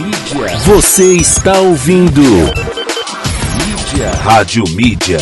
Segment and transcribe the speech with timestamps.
[0.00, 0.56] Mídia.
[0.66, 2.20] Você está ouvindo.
[2.22, 4.10] Mídia.
[4.22, 5.18] Rádio Mídia.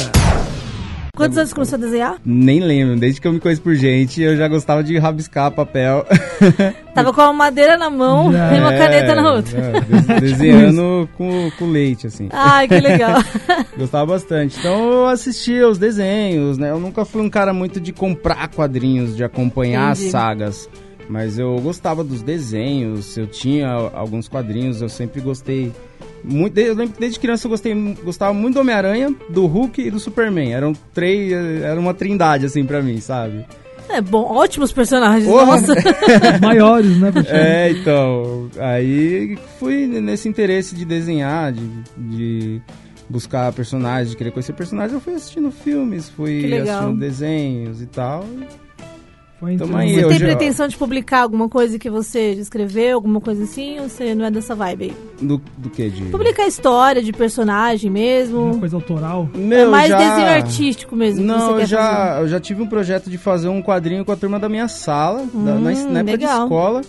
[1.16, 2.14] Quantos anos começou a desenhar?
[2.24, 6.06] Nem lembro, desde que eu me conheço por gente, eu já gostava de rabiscar papel.
[6.94, 8.54] Tava com a madeira na mão Já.
[8.54, 9.58] e uma caneta na É, outra.
[9.58, 12.28] é, de- desenhando com, com leite, assim.
[12.32, 13.20] Ai, que legal.
[13.76, 14.56] Gostava bastante.
[14.60, 16.70] Então eu assistia os desenhos, né?
[16.70, 20.06] Eu nunca fui um cara muito de comprar quadrinhos, de acompanhar Entendi.
[20.06, 20.68] as sagas.
[21.08, 25.72] Mas eu gostava dos desenhos, eu tinha alguns quadrinhos, eu sempre gostei.
[26.22, 29.90] Muito, eu lembro que desde criança eu gostei, gostava muito do Homem-Aranha, do Hulk e
[29.90, 30.52] do Superman.
[30.52, 31.32] Eram três,
[31.62, 33.46] era uma trindade, assim, pra mim, sabe?
[33.88, 35.30] É bom, ótimos personagens.
[35.30, 35.46] Porra.
[35.46, 35.72] Nossa.
[35.72, 37.10] Os maiores, né?
[37.26, 42.62] É, então, aí fui nesse interesse de desenhar, de, de
[43.08, 48.26] buscar personagens, de querer conhecer personagens, eu fui assistindo filmes, fui assistindo desenhos e tal.
[49.40, 52.96] Foi então, aí, Você eu tem já- pretensão de publicar alguma coisa que você escreveu,
[52.96, 54.96] alguma coisa assim, ou você não é dessa vibe aí?
[55.24, 55.88] Do, do que?
[55.88, 56.02] De...
[56.06, 58.58] Publicar história de personagem Uma mesmo.
[58.58, 59.28] coisa autoral.
[59.32, 61.20] É Meu, mais já- desenho artístico mesmo.
[61.20, 64.04] que Não, você eu quer já, eu já tive um projeto de fazer um quadrinho
[64.04, 66.38] com a turma da minha sala, da- na, Hum, na época legal.
[66.38, 66.80] de escola.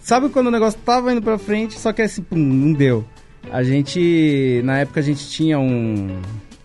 [0.00, 3.04] Sabe quando o negócio tava indo pra frente, só que assim, pum, não deu.
[3.50, 6.16] A gente, na época a gente tinha um,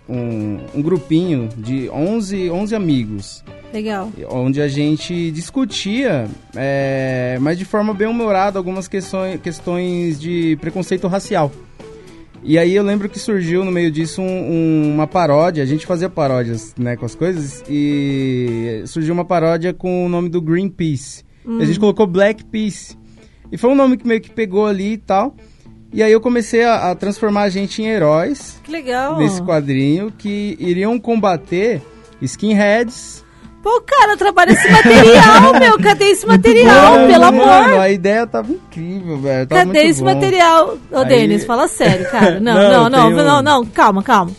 [0.09, 3.43] um, um grupinho de 11, 11 amigos.
[3.73, 4.09] Legal.
[4.29, 11.05] onde a gente discutia, é, mas de forma bem humorada, algumas questões, questões de preconceito
[11.07, 11.51] racial.
[12.41, 15.85] E aí eu lembro que surgiu no meio disso um- um- uma paródia, a gente
[15.85, 21.23] fazia paródias né, com as coisas, e surgiu uma paródia com o nome do Greenpeace.
[21.45, 22.97] E a gente colocou Black Peace.
[23.51, 25.35] E foi um nome que meio que pegou ali e tal.
[25.93, 29.17] E aí eu comecei a, a transformar a gente em heróis Que legal.
[29.17, 31.81] nesse quadrinho que iriam combater
[32.21, 33.25] skinheads.
[33.63, 35.77] Pô, cara, trabalha esse material, meu.
[35.79, 36.91] Cadê esse material?
[36.93, 37.79] Mano, Pelo mano, amor.
[37.79, 39.47] A ideia tava incrível, velho.
[39.47, 40.13] tava Cadê esse bom.
[40.13, 40.77] material?
[40.91, 42.39] Ô, Aí- Denis, fala sério, cara.
[42.39, 44.31] Não, Não, não, não, não, um- não, calma, calma.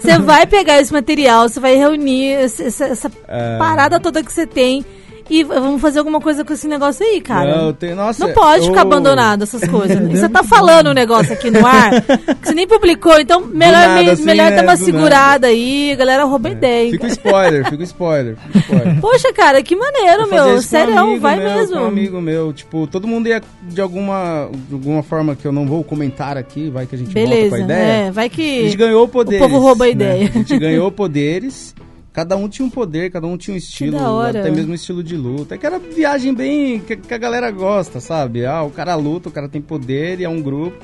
[0.00, 3.58] Você vai pegar esse material, você vai reunir essa, essa É.
[3.58, 4.84] parada toda que você tem
[5.28, 7.56] e vamos fazer alguma coisa com esse negócio aí, cara.
[7.62, 9.96] Não, tem- nossa, Não pode ficar eu- abandonado essas coisas.
[9.96, 11.90] É, você tá falando um negócio aqui no ar
[12.40, 15.46] que você nem publicou, então melhor, nada, me- assim, melhor é, dar uma do segurada
[15.48, 16.90] aí, a galera rouba ideia.
[16.90, 18.36] Fica o spoiler, fica o spoiler.
[18.36, 19.00] Fica o spoiler.
[19.00, 20.46] Poxa, cara, que maneiro, meu.
[20.56, 21.76] um Sério, amigo vai meu, mesmo.
[21.80, 25.66] Um amigo meu, tipo, todo mundo ia de alguma, de alguma forma que eu não
[25.66, 27.80] vou comentar aqui, vai que a gente volta com Beleza, a ideia.
[28.06, 28.62] é, vai A que.
[28.64, 29.40] gente ganhou poderes.
[29.46, 29.92] povo rouba a né?
[29.92, 30.28] ideia.
[30.28, 31.74] A gente ganhou poderes.
[32.16, 34.40] Cada um tinha um poder, cada um tinha um estilo, hora.
[34.40, 35.54] até mesmo um estilo de luta.
[35.54, 38.46] É que era viagem bem que, que a galera gosta, sabe?
[38.46, 40.78] Ah, o cara luta, o cara tem poder e é um grupo.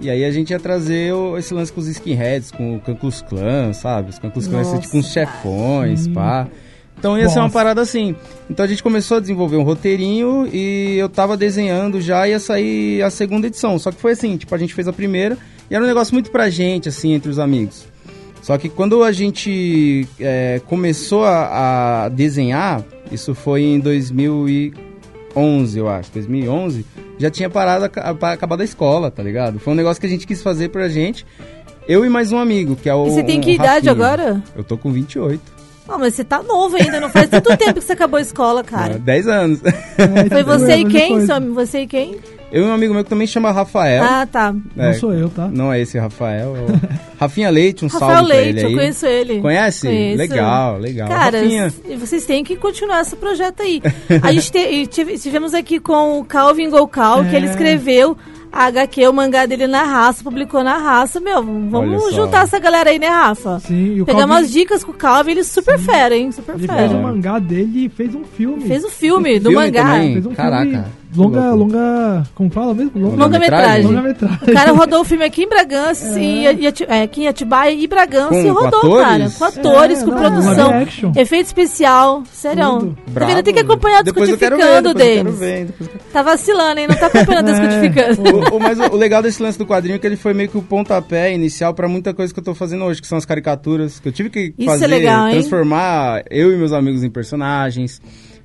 [0.00, 3.20] E aí a gente ia trazer o- esse lance com os skinheads, com o Cancus
[3.20, 4.10] Clan, sabe?
[4.10, 6.46] Os Cancus Clan ia ser Nossa, tipo uns chefões, pá.
[6.96, 7.52] Então ia ser uma Nossa.
[7.54, 8.14] parada assim.
[8.48, 13.02] Então a gente começou a desenvolver um roteirinho e eu tava desenhando já, ia sair
[13.02, 13.76] a segunda edição.
[13.76, 15.36] Só que foi assim, tipo, a gente fez a primeira
[15.68, 17.86] e era um negócio muito pra gente, assim, entre os amigos.
[18.42, 23.78] Só que quando a gente é, começou a, a desenhar, isso foi em
[25.34, 26.84] 2011, eu acho, 2011,
[27.18, 29.58] já tinha parado, a- a- acabado a escola, tá ligado?
[29.58, 31.26] Foi um negócio que a gente quis fazer pra gente,
[31.86, 33.92] eu e mais um amigo, que é o E você tem um que idade Rafinha.
[33.92, 34.42] agora?
[34.56, 35.40] Eu tô com 28,
[35.86, 38.62] Não, mas você tá novo ainda, não faz tanto tempo que você acabou a escola,
[38.64, 38.96] cara.
[39.00, 39.60] 10 anos.
[40.30, 41.26] Foi você e quem?
[41.54, 42.16] Você e quem?
[42.52, 44.02] Eu e um amigo meu que também chama Rafael.
[44.02, 44.52] Ah, tá.
[44.74, 45.46] Não É, sou eu, tá?
[45.48, 46.66] Não é esse Rafael, é o
[47.18, 48.74] Rafinha Leite, um Rafael salve pra Leite, ele eu aí.
[48.74, 49.40] conheço ele.
[49.40, 49.86] Conhece?
[49.86, 50.18] Conheço.
[50.18, 51.08] Legal, legal.
[51.08, 51.72] Cara, Rafinha.
[51.98, 53.80] vocês têm que continuar esse projeto aí.
[54.22, 57.50] A gente te- tive- tivemos aqui com o Calvin Golcal, que ele É.
[57.50, 58.16] escreveu
[58.52, 61.20] a HQ, o mangá dele na raça, publicou na raça.
[61.20, 63.60] Meu, vamos juntar essa galera aí, né, Rafa?
[63.60, 66.32] Sim, e o Pegar Calvin, umas dicas com o Calvin, ele super fera, hein?
[66.32, 66.78] Super ele fera.
[66.80, 68.66] fez um mangá dele e fez um filme.
[68.66, 69.84] Fez o filme do Filme mangá.
[69.84, 70.12] também?
[70.14, 70.84] Fez um Caraca, filme
[71.16, 72.92] longa, longa, como fala mesmo?
[72.94, 73.86] Longa, Longa-metragem.
[73.86, 74.38] longa-metragem.
[74.48, 77.72] O cara rodou o filme aqui em Bragança, e, e, Ati- é, aqui em Atibaia
[77.72, 79.04] e Bragança, Com- e com rodou, atores?
[79.06, 79.30] cara.
[79.30, 82.22] Com atores, É, com não, produção, efeito especial.
[82.32, 82.78] Sério.
[82.78, 82.96] Tudo.
[83.14, 83.42] Tá vendo?
[83.42, 85.38] Tem que acompanhar Descodificando, Denis.
[85.38, 86.86] ver, depois Tá vacilando, hein?
[86.88, 88.52] Não tá acompanhando É, Descodificando.
[88.52, 90.48] O, o- mas o, o legal desse lance do quadrinho é que ele foi meio
[90.48, 93.24] que o pontapé inicial pra muita coisa que eu tô fazendo hoje, que são as
[93.24, 95.34] caricaturas, que eu tive que Isso é fazer, legal, hein?
[95.40, 98.00] transformar eu e meus amigos em personagens.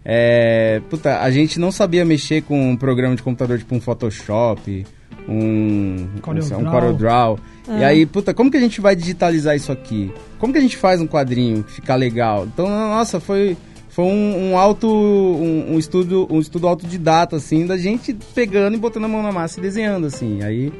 [0.07, 4.85] É, puta, a gente não sabia mexer com um programa de computador tipo um Photoshop,
[5.27, 6.59] um CorelDRAW.
[6.61, 7.39] um CorelDRAW.
[7.69, 7.85] E É.
[7.85, 10.13] aí, puta, como que a gente vai digitalizar isso aqui?
[10.37, 12.45] Como que a gente faz um quadrinho que ficar legal?
[12.45, 13.57] Então, nossa, foi
[13.89, 18.77] foi um, um auto um, um estudo um estudo autodidata assim da gente pegando e
[18.77, 20.43] botando a mão na massa e desenhando assim.
[20.43, 20.71] Aí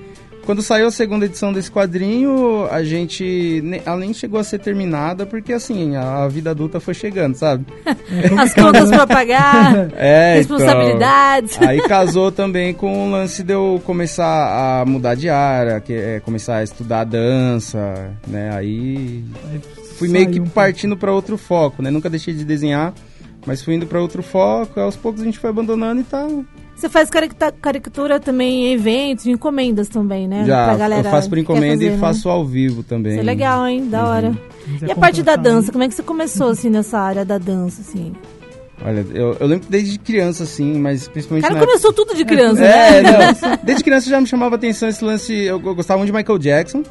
[0.46, 3.64] quando saiu a segunda edição desse quadrinho, a gente.
[3.86, 7.66] Ela nem chegou a ser terminada, porque assim, a, a vida adulta foi chegando, sabe?
[8.38, 11.56] As contas pra pagar, É, responsabilidades.
[11.56, 15.94] Então, aí casou também com o lance de eu começar a mudar de área, que
[15.94, 18.52] é começar a estudar dança, né?
[18.56, 19.24] Aí Aí
[19.98, 21.90] fui meio que um partindo para outro foco, né?
[21.90, 22.94] Nunca deixei de desenhar,
[23.46, 26.28] mas fui indo para outro foco, aos poucos a gente foi abandonando e tá.
[26.76, 30.44] Você faz carica- caricatura também em eventos, em encomendas também, né?
[30.46, 31.98] Já, Pra galera eu faço por encomenda fazer, e né?
[31.98, 33.14] faço ao vivo também.
[33.14, 33.88] Isso é legal, hein?
[33.90, 34.34] Da hora.
[34.66, 35.72] Quiser E a parte da dança, aí.
[35.72, 38.14] como é que você começou, assim, nessa área da dança, assim?
[38.84, 42.26] Olha, eu, eu lembro desde criança, assim, mas O principalmente cara na começou tudo de
[42.26, 42.98] criança, né?
[42.98, 43.58] É, não.
[43.64, 45.34] Desde criança já me chamava atenção esse lance.
[45.34, 46.84] Eu, eu gostava muito de Michael Jackson.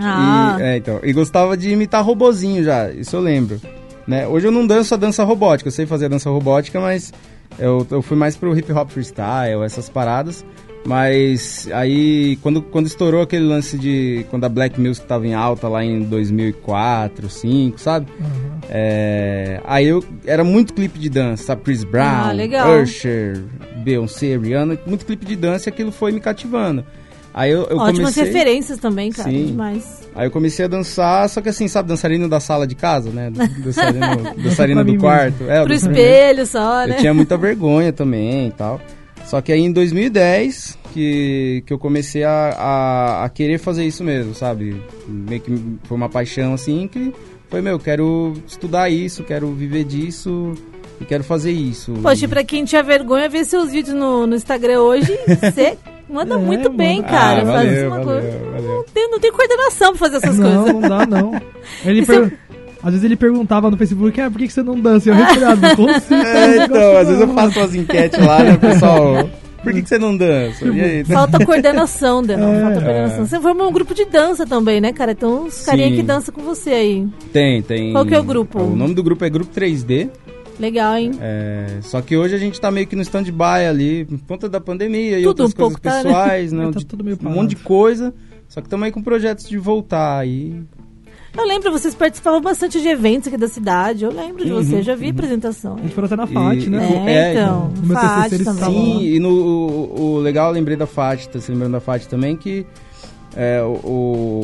[0.00, 3.60] Ah, E, é, então, e gostava de imitar robozinho já, isso eu lembro.
[4.06, 4.26] Né?
[4.26, 7.12] Hoje eu não danço a dança robótica, eu sei fazer a dança robótica, mas
[7.58, 10.44] eu, eu fui mais pro hip hop freestyle, essas paradas.
[10.84, 14.24] Mas aí, quando, quando estourou aquele lance de.
[14.30, 18.06] Quando a Black Music tava em alta lá em 2004, 2005, sabe?
[18.20, 18.60] Aham.
[18.70, 20.04] É, aí eu.
[20.24, 21.62] Era muito clipe de dança, sabe?
[21.62, 22.32] Chris Brown, Ah.
[22.82, 23.42] Usher,
[23.78, 26.84] Beyoncé, Rihanna, muito clipe de dança e aquilo foi me cativando.
[27.36, 28.24] Aí eu, eu ótimas comecei.
[28.24, 29.28] referências também, cara.
[29.28, 29.48] Sim.
[29.48, 30.08] Demais.
[30.14, 33.28] Aí eu comecei a dançar, só que assim, sabe, dançarino da sala de casa, né?
[33.28, 33.36] Mim
[34.96, 35.44] do quarto.
[35.44, 36.94] É, Pro espelho só, né?
[36.94, 38.80] Eu tinha muita vergonha também e tal.
[39.26, 44.02] Só que aí em 2010 que, que eu comecei a, a, a querer fazer isso
[44.02, 44.80] mesmo, sabe?
[45.06, 47.12] Meio que foi uma paixão assim que
[47.50, 50.54] foi, meu, quero estudar isso, quero viver disso
[50.98, 51.92] e quero fazer isso.
[52.02, 55.76] Poxa, pra quem tinha vergonha, ver seus vídeos no, no Instagram hoje, você
[56.08, 57.42] manda É, muito bem, cara.
[57.42, 58.38] ah, faz valeu, uma valeu, coisa.
[58.52, 58.76] valeu.
[58.76, 60.72] Não tem, não tem coordenação pra fazer essas não, coisas.
[60.80, 61.40] não dá, não.
[61.84, 62.32] Ele E per-
[62.82, 65.08] Às vezes ele perguntava no Facebook, ah, por que, que você não dança?
[65.08, 66.14] E eu respondia, não consigo.
[66.26, 69.28] É, então, às vezes eu faço umas enquetes lá, né, pessoal?
[69.66, 70.64] Por que, que você não dança?
[70.68, 71.04] E aí?
[71.04, 72.48] Falta coordenação, Daniel.
[72.50, 72.60] É.
[72.60, 73.26] Falta coordenação.
[73.26, 75.10] Você forma um grupo de dança também, né, cara?
[75.10, 77.08] Então, os carinha que dança com você aí.
[77.32, 77.90] Tem, tem.
[77.90, 78.62] Qual que é o grupo?
[78.62, 80.08] O nome do grupo é Grupo 3D.
[80.58, 81.10] Legal, hein?
[81.20, 84.60] É, só que hoje a gente tá meio que no stand-by ali, por conta da
[84.60, 86.02] pandemia e Tudo outras um coisas pouco tá, né?
[86.04, 86.64] pessoais, né?
[86.72, 87.68] Tá de- tudo meio um monte de parado.
[87.68, 88.14] coisa.
[88.48, 90.54] Só que estamos aí com projetos de voltar aí.
[91.36, 94.04] Eu lembro, vocês participavam bastante de eventos aqui da cidade.
[94.04, 95.74] Eu lembro de Uhum, você, já vi apresentação.
[95.74, 97.04] A gente foi até na FAT, E- né?
[97.06, 97.68] É, É, então.
[97.76, 98.58] no meu FAT TCC eles.
[98.64, 102.06] Sim, e no o, o legal, eu lembrei da FAT, tá se lembrando da FAT
[102.06, 102.64] também, que
[103.34, 103.72] é, o,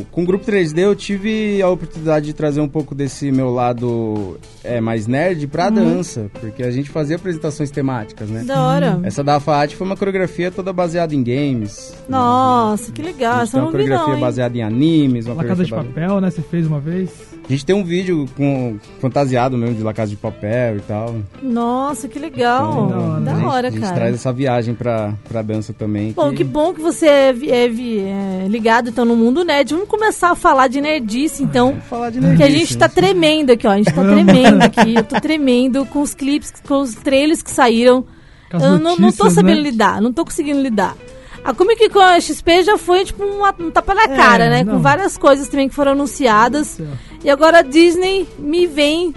[0.02, 3.50] o- com o Grupo 3D eu tive a oportunidade de trazer um pouco desse meu
[3.50, 5.74] lado é, mais nerd pra Uhum.
[5.74, 8.44] dança, porque a gente fazia apresentações temáticas, né?
[8.44, 9.00] Da hora.
[9.02, 11.94] Essa da FAT foi uma coreografia toda baseada em games.
[12.08, 13.40] Nossa, que legal.
[13.42, 16.30] Essa uma coreografia não, baseada em animes, uma La Casa de Papel, né?
[16.30, 17.10] Você fez uma vez.
[17.52, 21.16] A gente tem um vídeo com fantasiado mesmo de La Casa de Papel e tal.
[21.42, 22.86] Nossa, que legal.
[22.86, 23.94] Então, da a gente, hora, a gente cara.
[23.94, 26.12] traz essa viagem pra, pra dança também.
[26.12, 29.74] Bom, que bom que você é, é é ligado então no mundo nerd.
[29.74, 31.72] Vamos começar a falar de nerdice, então.
[31.72, 32.78] Vamos falar de Que a nerdice, gente né?
[32.78, 33.72] tá tremendo aqui, ó.
[33.72, 34.94] A gente tá tremendo aqui.
[34.94, 38.06] Eu tô tremendo com os clipes, com os trailers que saíram.
[38.50, 39.68] Com as Eu não, não tô sabendo né?
[39.70, 40.96] lidar, não tô conseguindo lidar.
[41.44, 44.64] A Comic Con a XP já foi tipo uma, um tapa na É, cara, né?
[44.64, 44.80] Com não.
[44.80, 46.78] várias coisas também que foram anunciadas.
[47.24, 49.12] E agora a Disney me vem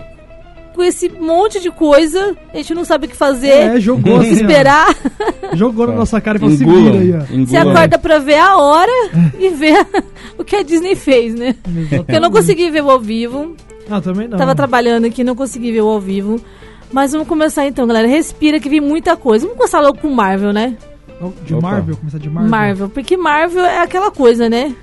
[0.74, 2.36] com esse monte de coisa.
[2.54, 3.48] A gente não sabe o que fazer.
[3.76, 4.34] É, jogou assim, ó.
[4.34, 4.96] esperar.
[5.54, 7.46] Jogou na nossa cara e falou, se vira aí, ó.
[7.46, 8.92] Você acorda pra ver a hora
[9.40, 9.88] e ver
[10.38, 11.56] o que a Disney fez, né?
[11.96, 13.56] Porque eu não consegui ver o ao vivo.
[13.90, 14.38] Ah, também não.
[14.38, 16.42] Tava trabalhando aqui, não consegui ver o ao vivo.
[16.92, 18.08] Mas vamos começar então, galera.
[18.08, 19.46] Respira que vi muita coisa.
[19.46, 20.76] Vamos começar logo com Marvel, né?
[21.46, 21.70] De Opa.
[21.72, 22.50] Marvel, começar de Marvel.
[22.52, 22.90] Marvel.
[22.90, 24.76] Porque Marvel é aquela coisa, né?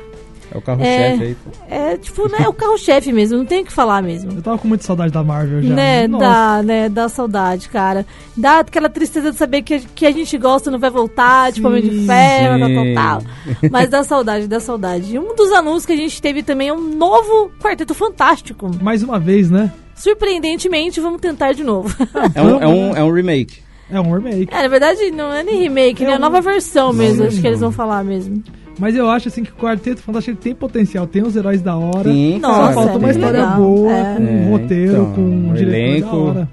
[0.55, 1.35] É o carro-chefe aí.
[1.35, 1.51] pô.
[1.71, 2.47] É tipo, né?
[2.47, 4.33] O carro-chefe mesmo, não tem o que falar mesmo.
[4.33, 5.75] Eu tava com muita saudade da Marvel já.
[5.75, 6.25] Né, Nossa.
[6.27, 8.05] dá, né, dá saudade, cara.
[8.37, 11.67] Dá aquela tristeza de saber que, a- que a gente gosta não vai voltar, tipo
[11.69, 12.95] Homem de Sim, Ferro, tal, sim.
[12.95, 13.71] tal, tal.
[13.71, 15.15] Mas dá saudade, dá saudade.
[15.15, 18.71] E um dos anúncios que a gente teve também é um novo Quarteto Fantástico.
[18.83, 19.73] Mais uma vez, né?
[19.95, 21.89] Surpreendentemente, vamos tentar de novo.
[22.35, 23.63] É um, é, um, é um remake.
[23.93, 24.49] É um remake.
[24.53, 26.13] É, na verdade, não é nem remake, É né?
[26.13, 28.43] É a um- nova versão mesmo, Sim, acho que eles vão falar mesmo.
[28.79, 32.11] Mas eu acho assim que o Quarteto Fantástico tem potencial, tem os heróis da hora.
[32.11, 33.57] Sim, Nossa, Só falta uma é história legal.
[33.59, 34.15] boa, É.
[34.17, 36.09] com um É, roteiro, então, com um um diretor elenco.
[36.11, 36.49] da hora.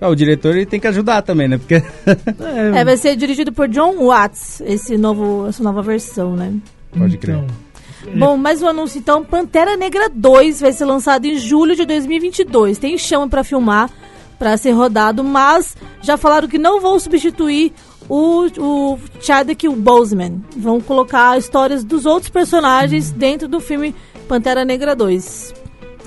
[0.00, 1.58] Ah, o diretor ele tem que ajudar também, né?
[1.58, 6.52] Porque É, É, vai ser dirigido por John Watts, esse novo, essa nova versão, né?
[6.98, 7.36] Pode crer.
[7.36, 7.46] então,
[8.18, 9.22] Bom, mais um anúncio então.
[9.24, 12.76] Pantera Negra 2 vai ser lançado em julho de 2022.
[12.78, 13.88] Tem chama pra filmar,
[14.42, 17.72] pra ser rodado, mas já falaram que não vão substituir
[18.08, 20.42] o, o Chadwick Boseman.
[20.56, 23.94] Vão colocar histórias dos outros personagens dentro do filme
[24.26, 25.54] Pantera Negra 2.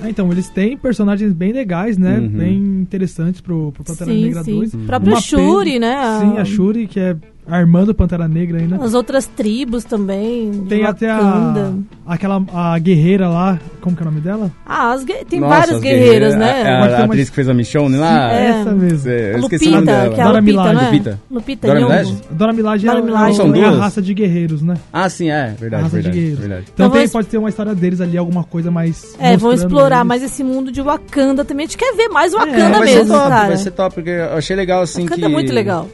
[0.02, 2.18] Ah, então, eles têm personagens bem legais, né?
[2.18, 2.28] Uhum.
[2.28, 4.54] Bem interessantes pro, pro Pantera sim, Negra sim.
[4.56, 4.74] 2.
[4.74, 6.20] O próprio Uma Shuri, pena- né?
[6.20, 7.16] Sim, a Shuri, que é
[7.48, 8.76] armando Pantera Negra ainda.
[8.84, 10.50] As outras tribos também.
[10.50, 11.72] de Tem até a,
[12.06, 14.50] aquela a guerreira lá, como que é o nome dela?
[14.64, 16.62] Ah, as tem Nossa, várias as guerreiras, A, né?
[16.62, 18.32] a, a uma- atriz que fez a Michonne lá.
[18.32, 18.46] É.
[18.48, 19.10] Essa mesmo.
[19.10, 20.14] É, eu A esqueci o nome Lupita, dela.
[20.14, 20.74] que é a Dora Lupita, Milaje.
[20.74, 20.84] não é?
[20.90, 21.20] Lupita.
[21.30, 21.80] Lupita Dora.
[21.80, 22.16] Milaje?
[22.30, 23.30] Dora Milaje é, Dora Milaje.
[23.30, 23.78] é São a duas?
[23.78, 24.74] raça de guerreiros, né?
[24.92, 25.42] Ah, sim, é.
[25.42, 26.38] A Verdade, raça de verdade, guerreiros.
[26.40, 26.62] verdade.
[26.72, 29.14] Então, Então tem, vamos- pode ter uma história deles ali, alguma coisa mais.
[29.18, 30.08] É, vão explorar eles.
[30.08, 31.64] mais esse mundo de Wakanda também.
[31.66, 33.46] A gente quer ver mais É, Wakanda vai ser mesmo, top, cara.
[33.46, 35.24] vai ser top, porque eu achei legal, assim, Wakanda que...
[35.24, 35.88] é muito legal.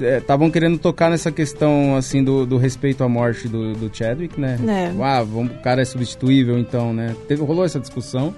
[0.00, 4.58] Estavam querendo tocar nessa questão, assim, do, do respeito à morte do, do Chadwick, né?
[4.66, 4.88] É.
[4.90, 7.14] Tipo, ah, vamos, o cara é substituível, então, né?
[7.28, 8.34] Teve, rolou essa discussão.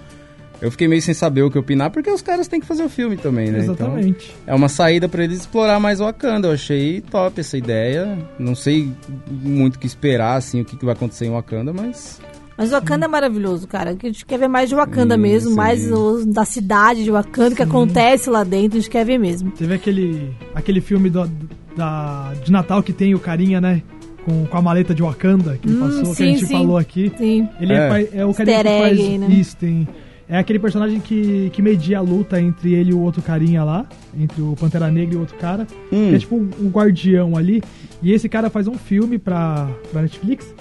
[0.61, 2.89] Eu fiquei meio sem saber o que opinar, porque os caras têm que fazer o
[2.89, 3.61] filme também, né?
[3.61, 4.35] Então, Exatamente.
[4.45, 6.49] é uma saída pra eles explorar mais o Wakanda.
[6.49, 8.19] Eu achei top essa ideia.
[8.39, 8.91] Não sei
[9.29, 12.21] muito o que esperar, assim, o que, que vai acontecer em Wakanda, mas...
[12.59, 13.95] Mas Wakanda é maravilhoso, cara.
[13.95, 17.11] Que A gente quer ver mais de Wakanda Sim, mesmo, mais os- da cidade de
[17.11, 19.53] Wakanda, o que acontece lá dentro, a gente quer ver mesmo.
[19.53, 21.31] Teve aquele, aquele filme do,
[21.77, 23.81] da, de Natal que tem o carinha, né?
[24.25, 26.53] Com, com a maleta de Wakanda, que ele Hum, passou, que sim, a gente sim.
[26.53, 27.13] falou aqui.
[27.17, 27.49] Sim.
[27.61, 27.77] Ele é,
[28.13, 28.19] É.
[28.19, 29.27] é o carinha que faz egg, né?
[29.31, 29.89] isso, tem.
[30.29, 33.87] É aquele personagem que, que media a luta entre ele e o outro carinha lá,
[34.19, 35.67] entre o Pantera Negra e o outro cara.
[35.91, 36.11] Hum.
[36.11, 37.63] Que é tipo um, um guardião ali.
[38.03, 40.53] E esse cara faz um filme pra, pra Netflix.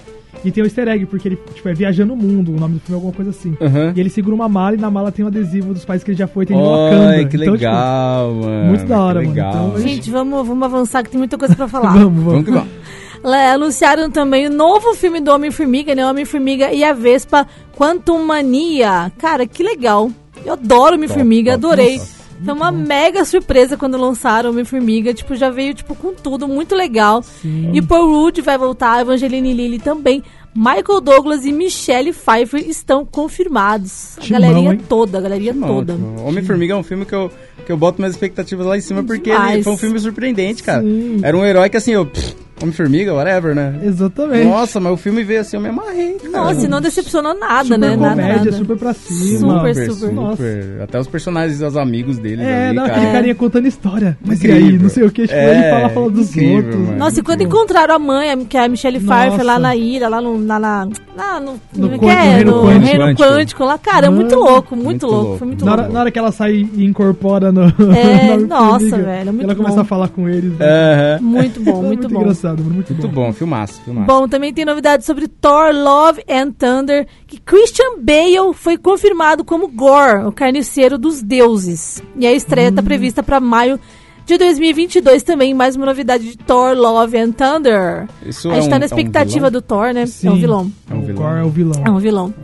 [0.44, 2.52] E tem o easter egg, porque ele tipo, é viajando o mundo.
[2.54, 3.56] O nome do filme é alguma coisa assim.
[3.60, 3.92] Aham.
[3.96, 6.18] E ele segura uma mala e na mala tem um adesivo dos países que ele
[6.18, 6.46] já foi.
[6.46, 7.08] Tem de Wakanda.
[7.10, 8.64] Ai, que Então, tipo, legal, mano.
[8.66, 9.36] muito da hora, que mano.
[9.36, 9.68] legal.
[9.70, 11.92] Então, Gente, vamos, vamos avançar que tem muita coisa pra falar.
[11.92, 12.24] vamos, vamos.
[12.24, 12.68] Vamos que vamos.
[13.24, 16.06] Lá, Anunciaram também o novo filme do Homem-Formiga, né?
[16.06, 19.10] Homem-Formiga e a Vespa Quantum Mania.
[19.18, 20.08] Cara, que legal.
[20.46, 21.98] Eu adoro Homem-Formiga, adorei.
[21.98, 25.12] Nossa, Foi uma mega surpresa quando lançaram Homem-Formiga.
[25.12, 27.22] Tipo, já veio tipo com tudo, muito legal.
[27.22, 27.70] Sim.
[27.74, 30.22] E Paul Rudd vai voltar, Evangeline Lilly também.
[30.54, 34.18] Michael Douglas e Michelle Pfeiffer estão confirmados.
[34.18, 34.80] A Timão, galerinha hein?
[34.88, 35.96] toda, a galerinha Não, toda.
[36.24, 37.30] Homem-Formiga é um filme que eu,
[37.64, 39.30] que eu boto minhas expectativas lá em cima, porque
[39.62, 40.82] foi um filme surpreendente, cara.
[40.82, 41.20] Sim.
[41.22, 42.06] Era um herói que assim, eu.
[42.06, 43.74] pff, Homem-Formiga, whatever, né?
[43.82, 44.44] Exatamente.
[44.46, 46.14] Nossa, mas o filme veio assim, eu me amarrei.
[46.14, 46.30] Cara.
[46.44, 47.96] Nossa, e não decepcionou nada, super né?
[47.96, 48.52] Nada, comédia, nada.
[48.52, 49.38] super pra cima.
[49.38, 50.12] Super, super, super.
[50.14, 50.42] Nossa.
[50.82, 52.42] Até os personagens, os amigos dele.
[52.42, 52.96] É, ali, não, cara.
[52.96, 54.18] aquele carinha contando história.
[54.24, 54.66] Mas e Incrível.
[54.70, 56.76] aí, não sei o que, tipo, É, ele fala, fala dos incrível, outros.
[56.76, 56.96] mano.
[56.98, 60.20] Nossa, e quando encontraram a mãe, que é a Michelle Pfeiffer, lá na ilha, lá
[60.20, 60.44] no.
[60.44, 62.22] Lá na, lá no, No como é que quanto- é?
[62.22, 62.86] no reino no quântico.
[62.86, 63.78] reino quântico lá.
[63.78, 65.38] Cara, é muito louco, muito, muito louco, louco.
[65.38, 65.94] Foi muito Na hora, louco.
[65.94, 67.62] na hora que ela sai e incorpora no.
[67.94, 70.52] É, na nossa, velho, é muito Ela começa a falar com eles.
[70.58, 71.18] né?
[71.20, 72.24] Muito bom, muito, bom.
[72.48, 73.26] Engraçado, mano, muito, Muito bom.
[73.26, 74.06] bom, filmaço, filmaço.
[74.06, 79.68] Bom, também tem novidades sobre Thor, Love and Thunder, que Christian Bale foi confirmado como
[79.68, 82.02] Gore, o carniceiro dos deuses.
[82.16, 82.70] E a estreia Hum.
[82.70, 83.78] está prevista para maio
[84.26, 88.06] de 2022 também, mais uma novidade de Thor, Love and Thunder.
[88.26, 89.50] Isso a gente é tá um- na é um expectativa vilão?
[89.50, 90.06] do Thor, né?
[90.06, 90.28] Sim.
[90.28, 90.72] É um vilão.
[90.90, 91.22] É um o vilão.
[91.22, 91.82] Gore é o vilão.
[91.86, 92.34] É um vilão.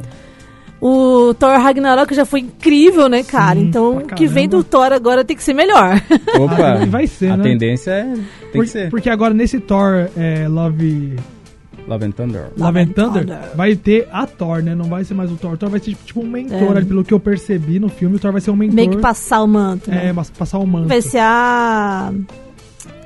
[0.87, 3.59] O Thor Ragnarok já foi incrível, né, cara?
[3.59, 4.63] Sim, então, o que vem do.
[4.63, 5.99] Thor agora tem que ser melhor.
[6.39, 7.43] Opa, Ah, vai ser, a né?
[7.43, 8.05] tendência é.
[8.13, 8.23] Tem
[8.53, 8.91] Por- que ser.
[8.91, 11.17] Porque agora nesse Thor é, Love,
[11.89, 12.49] Love and Thunder.
[12.59, 14.75] Love and Thunder vai ter a Thor, né?
[14.75, 15.53] Não vai ser mais o Thor.
[15.55, 16.77] O Thor vai ser tipo um mentor, É.
[16.77, 18.17] ali, pelo que eu percebi no filme.
[18.17, 18.75] O Thor vai ser um mentor.
[18.77, 19.91] Meio que passar o manto.
[19.91, 20.09] né?
[20.09, 20.89] É, mas passar o manto.
[20.89, 22.13] Vai ser a.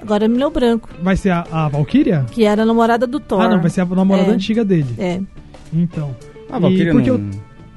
[0.03, 0.89] Agora me leu branco.
[1.01, 2.25] Vai ser a, a Valkyria?
[2.33, 3.41] Que era a namorada do Thor.
[3.41, 4.35] Ah, não, vai ser a namorada É.
[4.35, 4.89] antiga dele.
[4.99, 5.21] É.
[5.73, 6.15] Então.
[6.51, 7.01] A Valkyria não...
[7.05, 7.21] eu-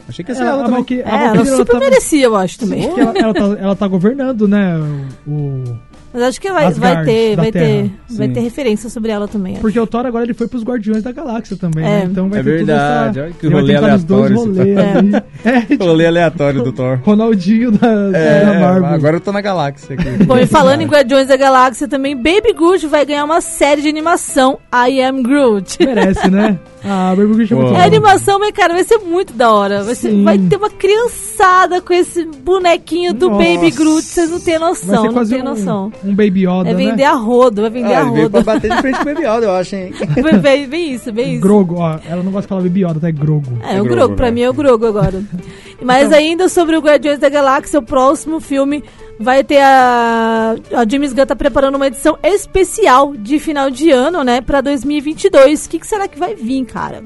[0.10, 0.78] Achei que ia ser ela, ela a também.
[0.80, 2.84] Valkyria, É, a ela super merecia, eu acho também.
[3.00, 4.78] ela, ela, tá, ela tá governando, né?
[5.26, 5.80] O, o-
[6.14, 9.54] Mas acho que vai, Asgard, vai ter, vai ter, vai ter referência sobre ela também.
[9.54, 9.62] acho.
[9.62, 11.88] porque o Thor agora ele foi pros Guardiões da Galáxia também, É.
[11.88, 12.08] né?
[12.12, 13.38] Então vai É ter verdade, olha essa...
[13.40, 15.12] que rolê aleatório rolês ali.
[15.46, 17.00] É, tipo, Rolê aleatório do Thor.
[17.04, 18.86] Ronaldinho da, É, da Marvel.
[18.90, 20.24] agora eu tô na galáxia aqui.
[20.26, 23.88] Bom, e falando em Guardiões da Galáxia também, Baby Groot vai ganhar uma série de
[23.88, 25.78] animação, I Am Groot.
[25.84, 26.60] Merece, né?
[26.84, 27.74] Ah, Baby Groot é muito.
[27.76, 29.84] É animação, mas cara, vai ser muito da hora.
[29.84, 33.44] Vai, ser- vai ter uma criançada com esse bonequinho do Nossa.
[33.44, 35.94] Baby Groot, vocês não têm Vai noção, não um, noção.
[36.04, 37.06] um Baby Yoda, É vender né?
[37.06, 38.44] a rodo, vai vender Ah, a pra rodo.
[38.44, 39.94] bater de frente com o Baby Yoda, eu acho, hein?
[40.42, 41.42] Bem, bem isso, bem isso.
[41.42, 42.00] Grogo, ó.
[42.10, 43.08] Ela não gosta de falar Baby Yoda, tá?
[43.10, 43.46] É Grogo.
[43.64, 44.32] É, É o Grogo, pra né?
[44.32, 45.22] mim é o Grogo agora.
[45.84, 48.84] Mas Então- ainda sobre o Guardiões da Galáxia, o próximo filme
[49.22, 50.56] vai ter a.
[50.74, 55.66] A James Gunn tá preparando uma edição especial de final de ano, né, pra 2022.
[55.66, 57.04] O que, que será que vai vir, cara?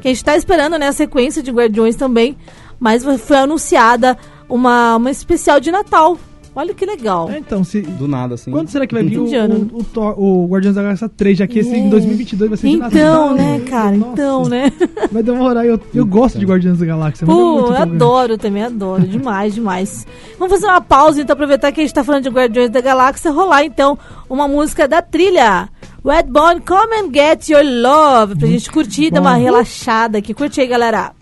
[0.00, 2.36] Que a gente tá esperando, né, a sequência de Guardiões também,
[2.78, 6.18] mas foi anunciada uma, uma especial de Natal.
[6.58, 7.30] Olha que legal.
[7.30, 7.80] É, então, se...
[7.82, 8.50] Do nada, assim.
[8.50, 9.70] Quando será que vai vir o, Indiano.
[9.72, 11.38] o, o, o Guardiões da Galáxia 3?
[11.38, 11.88] Já que esse em É.
[11.90, 13.34] 2022 vai ser de Então, Natal.
[13.34, 13.96] né, cara?
[13.96, 14.72] Nossa, Então, né?
[15.12, 15.64] Vai demorar.
[15.64, 17.26] Eu, eu gosto de Guardiões da Galáxia.
[17.26, 19.06] Pô, muito eu adoro também, adoro.
[19.06, 20.04] Demais, demais.
[20.36, 23.30] Vamos fazer uma pausa, então, aproveitar que a gente tá falando de Guardiões da Galáxia,
[23.30, 23.96] rolar, então,
[24.28, 25.68] uma música da trilha.
[26.04, 29.40] Redbone, Come and Get Your Love, pra gente curtir, dar uma bom.
[29.40, 30.32] relaxada aqui.
[30.34, 31.12] Curte aí, galera.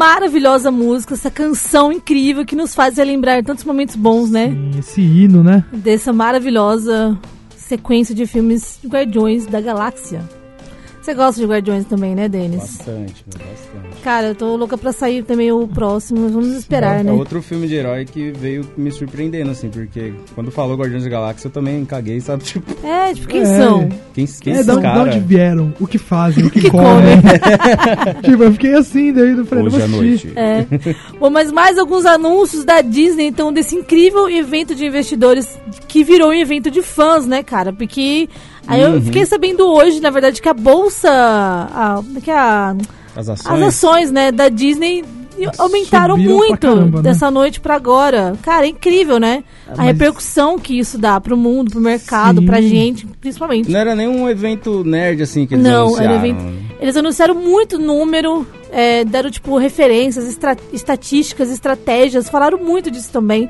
[0.00, 4.50] Maravilhosa música, essa canção incrível que nos faz relembrar tantos momentos bons, né?
[4.74, 5.62] E Esse hino, né?
[5.70, 7.18] Dessa maravilhosa
[7.54, 10.39] sequência de filmes Guardiões da Galáxia.
[11.10, 12.58] Você gosta de Guardiões também, né, Denis?
[12.60, 14.00] Bastante, bastante.
[14.04, 17.10] Cara, eu tô louca pra sair também o próximo, vamos esperar, É né?
[17.10, 21.48] outro filme de herói que veio me surpreendendo, assim, porque quando falou Guardiões da Galáxia
[21.48, 22.44] eu também caguei, sabe?
[22.50, 23.44] Tipo, É, tipo, quem É.
[23.44, 23.88] são?
[24.14, 25.16] quem, quem É, da, da caras?
[25.16, 27.16] onde vieram, o que fazem, o que, Que comem.
[28.22, 30.32] tipo, eu fiquei assim, daí eu falei, Hoje à noite.
[30.36, 30.64] É.
[31.18, 36.28] Bom, mas mais alguns anúncios da Disney, então, desse incrível evento de investidores que virou
[36.30, 37.72] um evento de fãs, né, cara?
[37.72, 38.28] Porque
[38.66, 38.94] aí Uhum.
[38.96, 42.74] eu fiquei sabendo hoje, na verdade, que a bolsa, a, que a,
[43.16, 43.62] As as ações.
[43.62, 45.04] ações, né, da Disney
[45.58, 47.02] aumentaram Subiram muito caramba, né?
[47.02, 48.34] dessa noite pra agora.
[48.42, 49.42] Cara, é incrível, né?
[49.76, 52.46] a repercussão que isso dá pro mundo, pro mercado, Sim.
[52.46, 53.70] pra gente, principalmente.
[53.70, 56.14] Não era nem um evento nerd, assim, que eles Não, era anunciaram.
[56.16, 56.70] evento.
[56.80, 63.48] Eles anunciaram muito número, é, deram, tipo, referências, estra- estatísticas, estratégias, falaram muito disso também.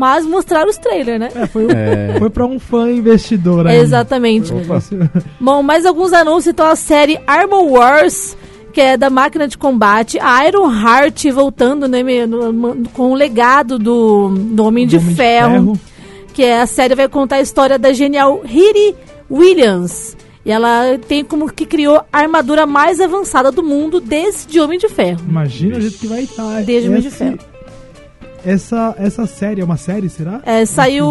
[0.00, 1.28] Mas mostraram os trailers, né?
[1.34, 2.14] É, foi, É.
[2.18, 3.76] foi pra um fã investidor aí.
[3.76, 4.50] Exatamente.
[5.38, 6.46] Bom, mais alguns anúncios.
[6.46, 8.34] Então, a série Armor Wars,
[8.72, 10.18] que é da máquina de combate.
[10.18, 11.98] A Iron Heart voltando, né,
[12.94, 15.80] com o legado do, do Homem, de, Homem de Ferro, Ferro.
[16.32, 18.96] Que é a série vai contar a história da genial Riri
[19.30, 20.16] Williams.
[20.46, 24.88] E ela tem como que criou a armadura mais avançada do mundo desde Homem de
[24.88, 25.20] Ferro.
[25.28, 26.62] Imagina o jeito que vai estar.
[26.62, 27.38] Desde Homem de Ferro.
[28.44, 30.40] Essa, essa série é uma série, será?
[30.44, 31.06] É, saiu.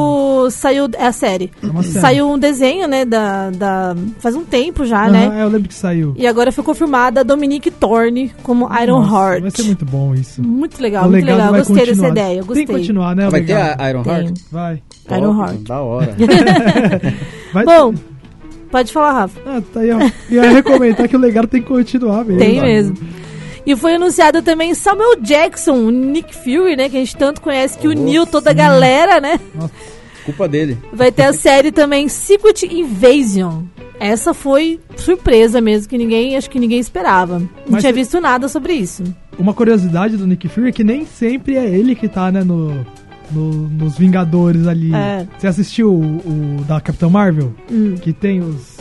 [0.50, 0.90] Saiu.
[0.98, 1.52] É a série.
[1.62, 2.00] É uma série.
[2.00, 3.06] Saiu um desenho, né?
[3.06, 5.40] Da, da, faz um tempo já, Aham, né?
[5.40, 6.14] é, eu lembro que saiu.
[6.18, 9.42] E agora foi confirmada a Dominique Thorne como Iron Nossa, Heart.
[9.42, 10.42] Vai ser muito bom isso.
[10.42, 11.52] Muito legal, o muito legal.
[11.52, 12.12] vai Gostei dessa continuar.
[12.12, 12.66] ideia, gostei.
[12.66, 13.30] Tem que continuar, né?
[13.30, 14.14] Vai ter a Iron Tem.
[14.14, 14.38] Heart?
[14.52, 14.82] Vai.
[15.12, 15.62] Iron Top, Heart.
[15.62, 16.16] Da hora.
[17.54, 17.94] vai Bom,
[18.72, 19.40] pode falar, Rafa.
[19.46, 20.00] Ah, tá aí, ó.
[20.30, 22.40] Ia recomendar que o legado tem que continuar mesmo.
[22.40, 22.96] Tem mesmo.
[23.66, 26.90] E foi anunciado também Samuel Jackson, o Nick Fury, né?
[26.90, 29.40] Que a gente tanto conhece, que uniu toda a galera, né?
[30.26, 30.78] Culpa dele.
[30.94, 33.64] Vai ter a série também Secret Invasion.
[34.00, 37.40] Essa foi surpresa mesmo, que ninguém, acho que ninguém esperava.
[37.40, 39.04] Não Mas tinha visto nada sobre isso.
[39.38, 42.74] Uma curiosidade do Nick Fury é que nem sempre é ele que tá, né, no,
[43.32, 44.94] no- nos Vingadores ali.
[44.96, 45.28] É.
[45.38, 47.54] Você assistiu o, o da Capitã Marvel?
[47.70, 47.96] Hum.
[48.02, 48.79] Que tem os.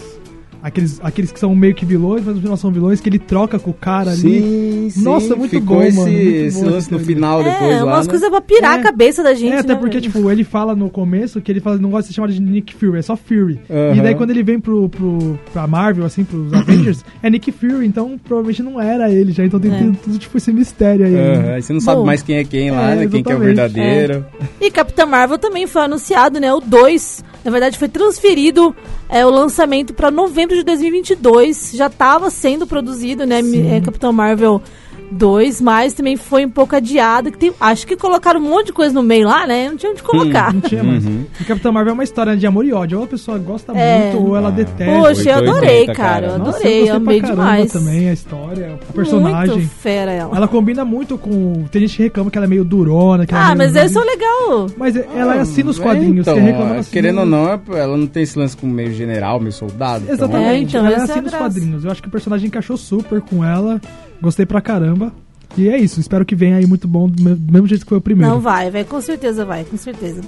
[0.62, 3.58] Aqueles, aqueles que são meio que vilões, mas no final são vilões, que ele troca
[3.60, 4.18] com o cara ali.
[4.40, 5.02] Sim, sim.
[5.04, 8.06] Nossa, muito Ficou bom, esse, mano, muito esse lance no final depois é, lá, umas
[8.06, 8.10] né?
[8.10, 8.80] coisas pra pirar É.
[8.80, 9.78] a cabeça da gente, É, até né?
[9.78, 12.40] porque, tipo, ele fala no começo que ele fala, não gosta de ser chamado de
[12.40, 13.60] Nick Fury, é só Fury.
[13.94, 17.86] E daí quando ele vem pro, pro, pra Marvel, assim, pros Avengers, é Nick Fury,
[17.86, 19.78] então provavelmente não era ele já, então tem É.
[19.78, 21.12] tudo, tudo, tipo, esse mistério aí.
[21.12, 21.54] né?
[21.54, 22.06] Aí você não sabe Bom.
[22.06, 23.06] mais quem é quem lá, É, né?
[23.06, 24.26] Quem que é o verdadeiro.
[24.60, 26.52] E Capitã Marvel também foi anunciado, né?
[26.52, 28.74] O 2 Na verdade, foi transferido
[29.08, 31.72] é, o lançamento para novembro de 2022.
[31.74, 33.40] Já estava sendo produzido, né?
[33.40, 34.62] É, Capitão Marvel
[35.10, 37.30] 2, mas também foi um pouco adiado.
[37.32, 39.68] Que tem, acho que colocaram um monte de coisa no meio lá, né?
[39.68, 40.52] Não tinha onde colocar.
[40.52, 41.04] Não tinha mais.
[41.04, 41.24] Uhum.
[41.40, 42.98] E Capitão Marvel é uma história de amor e ódio.
[42.98, 44.12] Ou a pessoa gosta É.
[44.12, 44.52] muito, ou ela Ah.
[44.52, 44.84] detesta.
[44.84, 45.96] Poxa, eu 880, adorei, cara.
[45.96, 46.26] cara.
[46.26, 47.72] Eu Nossa, adorei, eu amei demais.
[47.72, 49.56] também a história, a personagem.
[49.56, 50.36] Muito fera ela.
[50.36, 51.64] Ela combina muito com.
[51.70, 53.26] Tem gente que reclama que ela é meio durona.
[53.26, 54.66] Que ela Ah, é mas é o legal.
[54.76, 56.26] Mas ela é assim nos É, quadrinhos.
[56.26, 58.92] Então, reclama ó, assim, querendo ou não, é- ela não tem esse lance com meio
[58.92, 60.02] general, meio soldado.
[60.04, 60.48] então- Exatamente.
[60.76, 61.38] É, então, ela é é assim nos graça.
[61.38, 61.84] quadrinhos.
[61.84, 63.80] Eu acho que o personagem encaixou super com ela.
[64.20, 65.12] Gostei pra caramba.
[65.56, 65.98] E é isso.
[65.98, 68.32] Espero que venha aí muito bom, do me- do mesmo jeito que foi o primeiro.
[68.32, 70.20] Não vai, vai, com certeza vai, com certeza.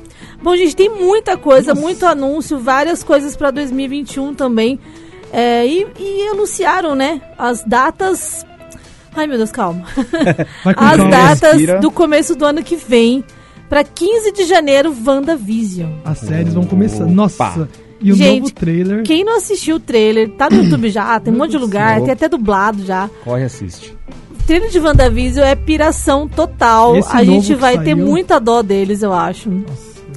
[0.43, 4.79] Bom, gente, tem muita coisa, muito anúncio, várias coisas pra 2021 também.
[5.33, 8.45] É, e, e anunciaram, né, as datas.
[9.15, 9.85] Ai, meu Deus, calma.
[10.65, 11.11] Vai com As calma.
[11.11, 11.81] datas Respira.
[11.81, 13.23] do começo do ano que vem.
[13.69, 15.93] Pra 15 de janeiro, WandaVision.
[16.05, 17.05] As séries vão começar.
[17.05, 17.13] Opa.
[17.13, 17.69] Nossa.
[18.01, 19.03] E o Gente, novo trailer.
[19.03, 22.05] Quem não assistiu o trailer, tá no YouTube já, tem um monte de lugar, céu.
[22.05, 23.11] tem até dublado já.
[23.25, 23.95] Corre e assiste.
[24.41, 26.97] O trailer de WandaVision é piração total.
[26.97, 29.51] Esse A gente vai ter saiu- muita dó deles, eu acho.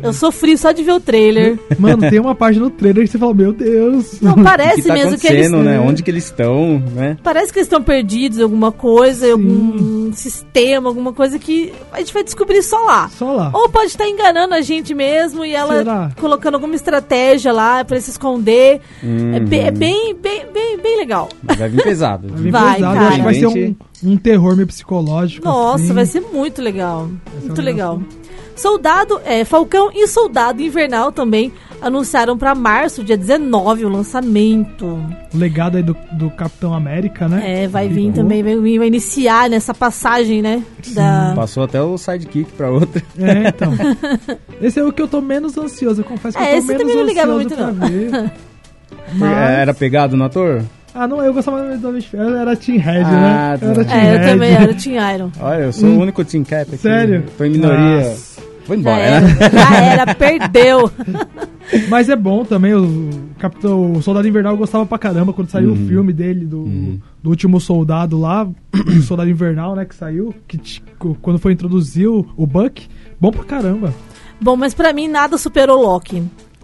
[0.04, 1.58] Eu sofri só de ver o trailer.
[1.80, 4.20] Mano, tem uma parte no trailer que você fala, meu Deus.
[4.22, 5.50] Não, O que parece tá mesmo que eles.
[5.52, 5.80] né?
[5.80, 7.18] Onde que eles estão, né?
[7.24, 12.00] Parece que eles estão perdidos em alguma coisa, em algum sistema, alguma coisa que a
[12.00, 13.10] gente vai descobrir só lá.
[13.10, 13.52] Só lá.
[13.54, 16.12] Ou pode estar enganando a gente mesmo e ela Será?
[16.20, 18.82] colocando alguma estratégia lá pra se esconder.
[19.02, 19.46] É, Uhum.
[19.46, 21.30] be- é bem, bem, bem, bem legal.
[21.44, 22.28] Vai vir pesado.
[22.28, 23.08] Vai vir Vai, pesado, cara.
[23.08, 25.46] acho que vai ser um, um terror meio psicológico.
[25.46, 25.94] Nossa, assim.
[25.94, 27.10] vai ser muito legal.
[27.40, 28.02] ser Muito um legal.
[28.56, 34.86] Soldado, é, Falcão e Soldado Invernal também anunciaram pra março, dia 19, o lançamento.
[35.34, 37.64] O legado aí do, do Capitão América, né?
[37.64, 40.64] É, vai vir também, vai, vir- vai iniciar nessa passagem, né?
[40.96, 41.34] Da...
[41.36, 43.02] Passou até o sidekick pra outra.
[43.20, 43.74] É, então.
[44.62, 46.02] Esse é o que eu tô menos ansioso.
[46.02, 47.88] Eu confesso que É, eu tô esse eu menos também não ligava ansioso muito, pra
[47.88, 48.32] ver.
[49.16, 49.32] Mas...
[49.60, 50.64] Era pegado no ator?
[50.96, 52.30] Ah, não, eu gostava mais do Homem de Ferro.
[52.30, 53.60] Eu era Team Red, Ah, né?
[53.62, 53.84] Eu era.
[53.86, 54.28] Team É, eu Red.
[54.32, 55.32] também era, tinha Iron.
[55.42, 56.76] Olha, eu sou o único Team Cap aqui.
[56.76, 56.78] Hum.
[56.78, 57.24] Sério?
[57.38, 58.10] Tô em minoria.
[58.10, 58.33] Nossa.
[58.66, 59.36] Vou Já embora, era, né?
[59.52, 60.92] já era, perdeu.
[61.90, 65.70] Mas é bom também, o Capitão o Soldado Invernal eu gostava pra caramba quando saiu
[65.72, 65.84] Uhum.
[65.86, 70.60] o filme dele, do, do último soldado lá, o Soldado Invernal, né, que saiu, que
[71.22, 72.88] quando foi introduzir o, Buck,
[73.20, 73.94] bom pra caramba.
[74.40, 76.24] Bom, mas pra mim nada superou Loki.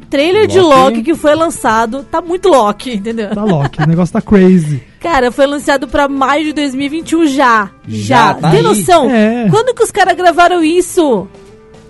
[0.10, 0.76] Trailer de Loki?
[0.80, 3.30] Loki que foi lançado, tá muito Loki, entendeu?
[3.30, 4.82] Tá Loki, o negócio tá crazy.
[5.00, 7.70] Cara, foi anunciado pra maio de 2021 já.
[7.88, 8.06] Já.
[8.28, 8.64] Já, tá Tem aí.
[8.66, 9.10] noção?
[9.10, 9.48] É.
[9.50, 11.28] Quando que os caras gravaram isso?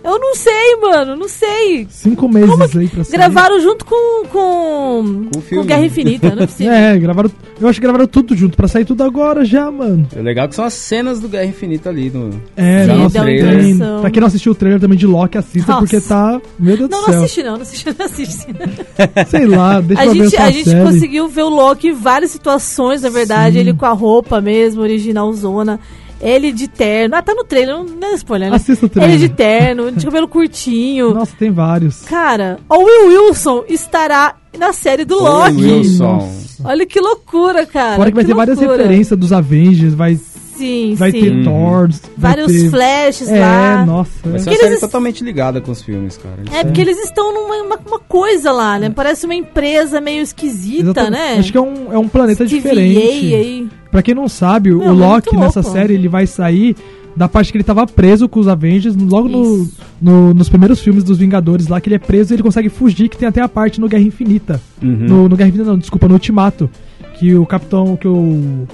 [0.04, 1.86] Eu não sei, mano, não sei.
[1.90, 3.18] Cinco meses aí pra sair.
[3.18, 5.66] Gravaram junto com com, Com o com filme.
[5.68, 6.74] Guerra Infinita, não é possível.
[6.74, 7.32] É, gravaram.
[7.60, 10.08] Eu acho que gravaram tudo junto, pra sair tudo agora já, mano.
[10.16, 12.10] O legal é que são as cenas do Guerra Infinita ali.
[12.10, 12.42] No...
[12.56, 13.60] É, Já no nossa, trailer.
[13.60, 14.02] tem- Impressão.
[14.02, 15.86] pra quem não assistiu o trailer também de Loki, assista, Nossa.
[15.86, 16.42] porque tá.
[16.58, 17.24] Meu Deus Não, do não céu.
[17.24, 18.48] assisti não, não assisti, não assisti.
[19.30, 20.86] Sei lá, deixa A eu ver gente, essa a gente série.
[20.86, 23.60] conseguiu ver o Loki em várias situações, na verdade, Sim.
[23.60, 25.80] ele com a roupa mesmo, original zona.
[26.22, 27.16] Ele de terno.
[27.16, 28.56] Ah, tá no trailer, não, não é spoiler, né?
[28.58, 29.16] Assista o trailer.
[29.16, 31.14] Ele de terno, de cabelo curtinho.
[31.16, 32.02] Nossa, tem vários.
[32.02, 35.56] Cara, o Will Wilson estará na série do Loki.
[35.64, 36.04] Wilson.
[36.04, 36.50] Nossa.
[36.66, 37.96] Olha que loucura, cara.
[37.96, 38.78] Fora que vai ter várias loucura.
[38.84, 40.20] referências dos Avengers, vai,
[40.58, 41.22] Sim, vai sim.
[41.22, 42.70] ter Thor, vai Vários ter...
[42.70, 43.86] flashes É, lá.
[43.86, 44.10] nossa.
[44.26, 44.44] Vai é.
[44.44, 46.36] Que uma série eles- totalmente ligada com os filmes, cara.
[46.60, 48.90] É, porque eles estão numa uma, uma coisa lá, né?
[48.90, 51.12] Parece uma empresa meio esquisita, Exatamente.
[51.14, 51.36] né?
[51.40, 53.34] Acho que é um, é um planeta TVA diferente.
[53.34, 53.70] aí.
[53.92, 56.76] Pra quem não sabe, Meu, o muito Loki nessa série ele vai sair
[57.16, 59.68] da parte que ele tava preso com os Avengers, logo no,
[60.02, 63.10] no- nos primeiros filmes dos Vingadores lá, que ele é preso e ele consegue fugir,
[63.10, 64.62] que tem até a parte no Guerra Infinita.
[64.82, 64.90] Uhum.
[65.08, 66.70] No, no Guerra Infinita não, desculpa, no Ultimato.
[67.16, 68.68] Que o Capitão, que o,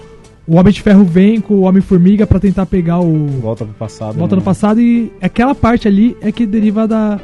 [0.45, 3.25] o Homem de Ferro vem com o Homem-Formiga pra tentar pegar o...
[3.41, 4.17] Volta pro passado.
[4.17, 4.39] Volta né?
[4.41, 7.19] no passado e aquela parte ali é que deriva da,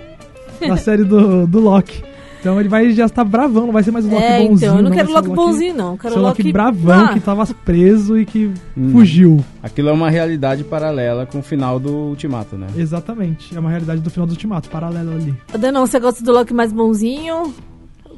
[0.65, 2.01] da série do, do Loki.
[2.41, 4.55] Então ele vai já estar bravão, não vai ser mais o Loki É, bonzinho.
[4.57, 5.91] então, eu não vai quero Loki o bonzinho, não.
[5.91, 8.89] Eu Quero Ser o Loki Loki bravão, Ah, que tava preso e que Hum.
[8.91, 9.45] fugiu.
[9.61, 12.65] Aquilo é uma realidade paralela com o final do Ultimato, né?
[12.75, 13.55] Exatamente.
[13.55, 15.35] É uma realidade do final do Ultimato, paralelo ali.
[15.57, 17.53] Danão, você gosta do Loki mais bonzinho?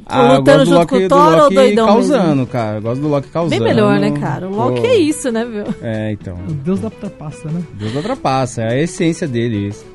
[0.06, 2.28] Ah, eu lutando gosto do junto Loki, com o do Thor ou Loki doidão causando,
[2.36, 2.48] mesmo?
[2.48, 2.78] cara.
[2.78, 3.50] Eu gosto do Loki causando.
[3.64, 4.50] Bem melhor, né, cara?
[4.50, 4.88] O Loki Pô.
[4.88, 5.64] é isso, né, viu?
[5.82, 6.38] É, então.
[6.48, 7.62] O Deus da trapaça, né?
[7.74, 9.86] Deus ultrapassa, é a essência dele isso.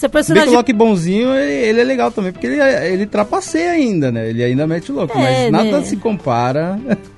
[0.00, 0.54] Você é Se bem que o personagem.
[0.54, 4.30] Loki bonzinho, ele, ele é legal também, porque ele, ele trapaceia ainda, né?
[4.30, 5.84] Ele ainda mete o louco, É, mas nada né?
[5.84, 6.78] se compara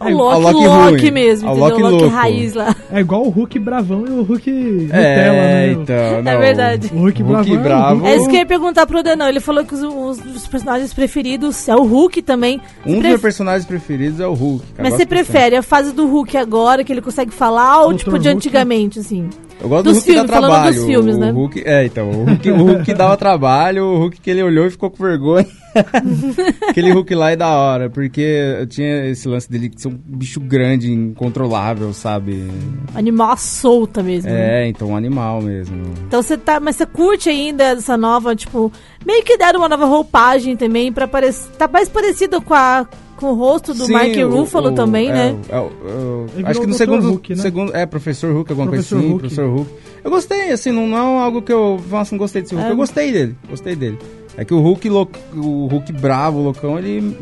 [0.00, 1.64] O Loki, ao Loki Loki, mesmo, entendeu?
[1.68, 2.16] Loki o Loki louco.
[2.16, 2.76] raiz lá.
[2.92, 5.72] É igual o Hulk bravão e o Hulk Nutella, É, né?
[5.72, 6.30] então, não.
[6.32, 6.90] É verdade.
[6.94, 7.62] O Hulk, Hulk bravão.
[7.62, 8.06] bravo.
[8.06, 9.28] É isso que eu ia perguntar pro Danão.
[9.28, 12.60] Ele falou que os, os- os personagens preferidos é o Hulk também.
[12.86, 14.64] Um dos pref- meus personagens preferidos é o Hulk.
[14.76, 14.88] cara.
[14.88, 18.28] Mas você prefere a fase do Hulk agora, que ele consegue falar, ou tipo de
[18.28, 18.36] Hulk?
[18.36, 19.28] antigamente, assim?
[19.60, 20.74] Eu gosto Dos do Hulk que dá filmes, falando trabalho.
[20.76, 21.30] dos filmes, o, né?
[21.32, 24.42] O Hulk, é, então, o Hulk, o Hulk que dava trabalho, o Hulk que ele
[24.44, 25.46] olhou e ficou com vergonha.
[26.68, 28.20] Aquele Hulk lá é da hora, porque
[28.60, 32.46] eu tinha esse lance dele de ser um bicho grande, incontrolável, sabe?
[32.94, 34.30] Animal solta mesmo.
[34.30, 34.64] né?
[34.64, 35.82] É, então um animal mesmo.
[36.06, 36.60] Então você tá.
[36.60, 38.72] Mas você curte ainda essa nova, tipo.
[39.06, 41.48] Meio que deram uma nova roupagem também pra parecer.
[41.52, 42.86] Tá mais parecido com, a,
[43.16, 45.36] com o rosto do Sim, Mark o- Ruffalo o- também, é, né?
[45.48, 47.42] é Ele acho que no segundo, Hulk, né?
[47.42, 47.76] segundo.
[47.76, 49.12] É, Professor Hulk, alguma Professor coisa assim.
[49.12, 49.20] Hulk.
[49.20, 49.70] Professor Hulk.
[50.04, 51.80] Eu gostei, assim, não, não é algo que eu.
[51.90, 52.68] Nossa, não gostei desse Hulk.
[52.68, 52.72] É.
[52.72, 53.98] Eu gostei dele, gostei dele.
[54.40, 57.14] É que o Hulk, lou- o Hulk bravo, o loucão, ele.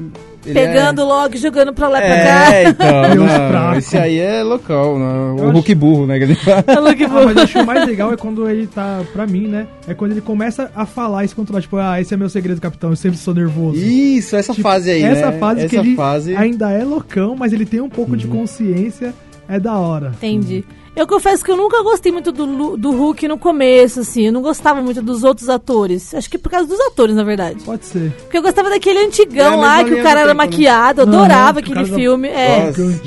[0.45, 2.55] ele Pegando logo e jogando pra lá e pra É, cá.
[2.55, 3.17] é então.
[3.53, 5.43] Não, esse aí é loucão, né?
[5.43, 6.19] Eu O Hulk burro, né?
[6.19, 6.63] que ele fala.
[6.63, 7.25] Falou que Ah, vou.
[7.25, 9.67] mas eu acho que o mais legal é quando ele tá, pra mim, né?
[9.89, 11.63] É quando ele começa a falar e se controlar.
[11.63, 12.91] Tipo, ah, esse é meu segredo, capitão.
[12.91, 13.79] Eu sempre sou nervoso.
[13.79, 15.39] Isso, essa Tipo, fase aí, Essa né?
[15.39, 16.35] fase essa que ele fase...
[16.35, 16.39] Uhum.
[16.39, 19.15] ainda é loucão, mas ele tem um pouco de consciência.
[19.49, 20.13] É da hora.
[20.17, 20.65] Entendi.
[20.97, 24.27] Eu confesso que eu nunca gostei muito do, do Hulk no começo, assim.
[24.29, 26.15] Eu não gostava muito dos outros atores.
[26.15, 27.63] Acho que por causa dos atores, na verdade.
[27.65, 28.11] Pode ser.
[28.23, 30.47] Porque eu gostava daquele É antigão mesma lá, que o cara era tempo, né?
[30.47, 31.03] maquiado.
[31.03, 32.29] Eu Aham, adorava aquele filme.
[32.29, 32.67] É.
[32.67, 33.01] Nossa.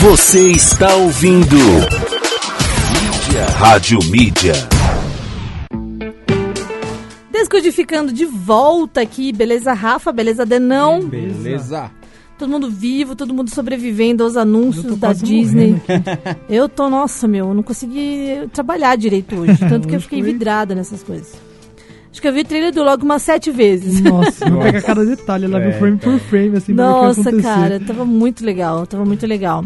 [0.00, 1.56] Você está ouvindo.
[1.56, 3.44] Mídia.
[3.58, 4.52] Rádio Mídia.
[7.30, 10.10] Descodificando de volta aqui, beleza, Rafa?
[10.10, 11.00] Beleza, Denão?
[11.02, 11.90] Beleza.
[12.38, 15.76] Todo mundo vivo, todo mundo sobrevivendo aos anúncios da Disney.
[16.48, 19.58] Eu tô, nossa, meu, eu não consegui trabalhar direito hoje.
[19.68, 21.34] Tanto que eu fiquei foi- vidrada nessas coisas.
[22.12, 24.00] Acho que eu vi o trailer do logo umas sete vezes.
[24.00, 24.64] Nossa, eu Nossa.
[24.64, 28.84] pega cada detalhe, ela viu É, frame por frame, assim, Nossa, cara, tava muito legal,
[28.86, 29.64] tava muito legal.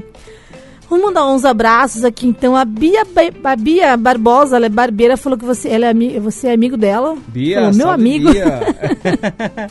[0.91, 2.55] Vamos mandar uns abraços aqui, então.
[2.55, 6.19] A Bia, Ba- a Bia Barbosa, ela é barbeira, falou que você, ela é, ami-
[6.21, 7.17] você é amigo dela.
[7.29, 8.31] Bia, Falou, meu amigo.
[8.31, 8.61] Bia.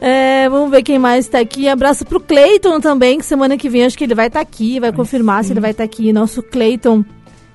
[0.00, 1.68] É, vamos ver quem mais tá aqui.
[1.68, 4.92] Abraço pro Cleiton também, que semana que vem acho que ele vai estar aqui, vai
[4.92, 6.12] confirmar se ele vai estar aqui.
[6.12, 7.04] Nosso Cleiton,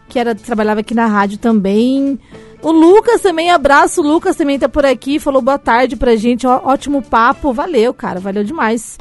[0.09, 2.19] que era, trabalhava aqui na rádio também.
[2.61, 4.01] O Lucas também, abraço.
[4.01, 6.47] O Lucas também tá por aqui, falou boa tarde pra gente.
[6.47, 8.97] Ó, ótimo papo, valeu, cara, valeu demais.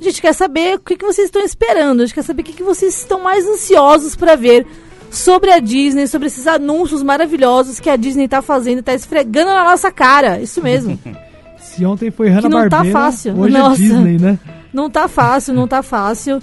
[0.00, 2.44] A gente quer saber o que, que vocês estão esperando, a gente quer saber o
[2.44, 4.66] que, que vocês estão mais ansiosos pra ver
[5.10, 9.64] sobre a Disney, sobre esses anúncios maravilhosos que a Disney tá fazendo, tá esfregando na
[9.64, 10.40] nossa cara.
[10.40, 10.98] Isso mesmo.
[11.58, 13.38] Se ontem foi Hanna-Barbera, não tá fácil.
[13.38, 13.74] hoje Nossa.
[13.74, 14.38] é Disney, né?
[14.72, 16.40] Não tá fácil, não tá fácil.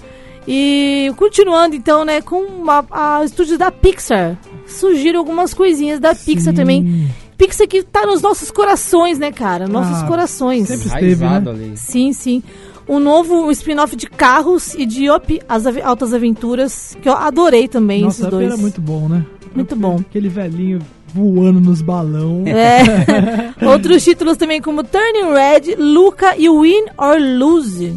[0.47, 4.37] E continuando então, né, com uma, a estúdios da Pixar.
[4.65, 6.59] Surgiram algumas coisinhas da Pixar Sim.
[6.59, 7.07] também.
[7.37, 9.67] Pixar que tá nos nossos corações, né, cara?
[9.67, 10.67] Nossos Ah, corações.
[10.67, 11.43] sempre esteve, né?
[11.45, 11.73] ali.
[11.75, 12.41] Sim, sim.
[12.87, 17.67] Um novo spin-off de carros e de Op, As Ave- Altas Aventuras, que eu adorei
[17.67, 18.47] também Nossa, esses Up dois.
[18.47, 19.25] era muito bom, né?
[19.53, 19.97] Muito Up, bom.
[19.99, 20.79] Aquele velhinho
[21.13, 22.43] voando nos balão.
[22.47, 23.53] É.
[23.67, 27.93] Outros títulos também como Turning Red, Luca e Win or Lose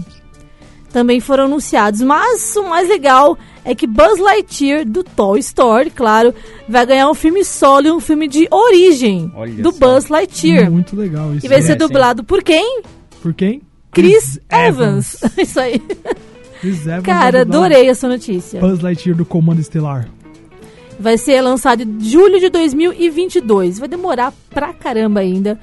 [0.93, 2.01] também foram anunciados.
[2.03, 6.35] Mas o mais legal é que Buzz Lightyear, do Toy Story, claro,
[6.69, 9.79] vai ganhar um filme solo e um filme de origem Olha do só.
[9.79, 10.71] Buzz Lightyear.
[10.71, 11.47] Muito legal isso.
[11.47, 11.79] E vai É, ser sim.
[11.79, 12.83] dublado por quem?
[13.23, 13.63] Por quem?
[13.93, 15.17] Chris Evans.
[15.37, 15.81] Isso aí.
[16.61, 18.61] Chris Evans Cara, adorei essa notícia.
[18.61, 20.09] Buzz Lightyear do Comando Estelar.
[20.99, 23.79] Vai ser lançado em julho de 2022.
[23.79, 25.59] Vai demorar pra caramba ainda.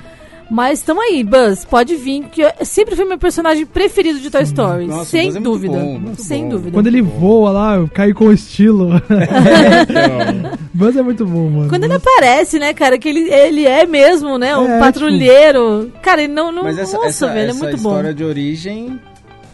[0.49, 1.65] Mas tamo aí, Buzz.
[1.65, 4.87] Pode vir, que eu- sempre foi meu personagem preferido de Toy Story.
[4.87, 5.77] Nossa, o sem Buzz é muito dúvida.
[5.77, 6.49] bom, muito sem bom.
[6.49, 6.71] dúvida.
[6.71, 8.89] Quando ele voa lá, eu caio com estilo.
[10.73, 11.69] Buzz é muito bom, mano.
[11.69, 15.91] Quando ele aparece, né, cara, que ele, ele é mesmo, né, um É, patrulheiro.
[16.01, 17.89] Cara, ele não, não Mas essa, nossa, essa, velho, essa é muito bom.
[17.89, 18.99] história de origem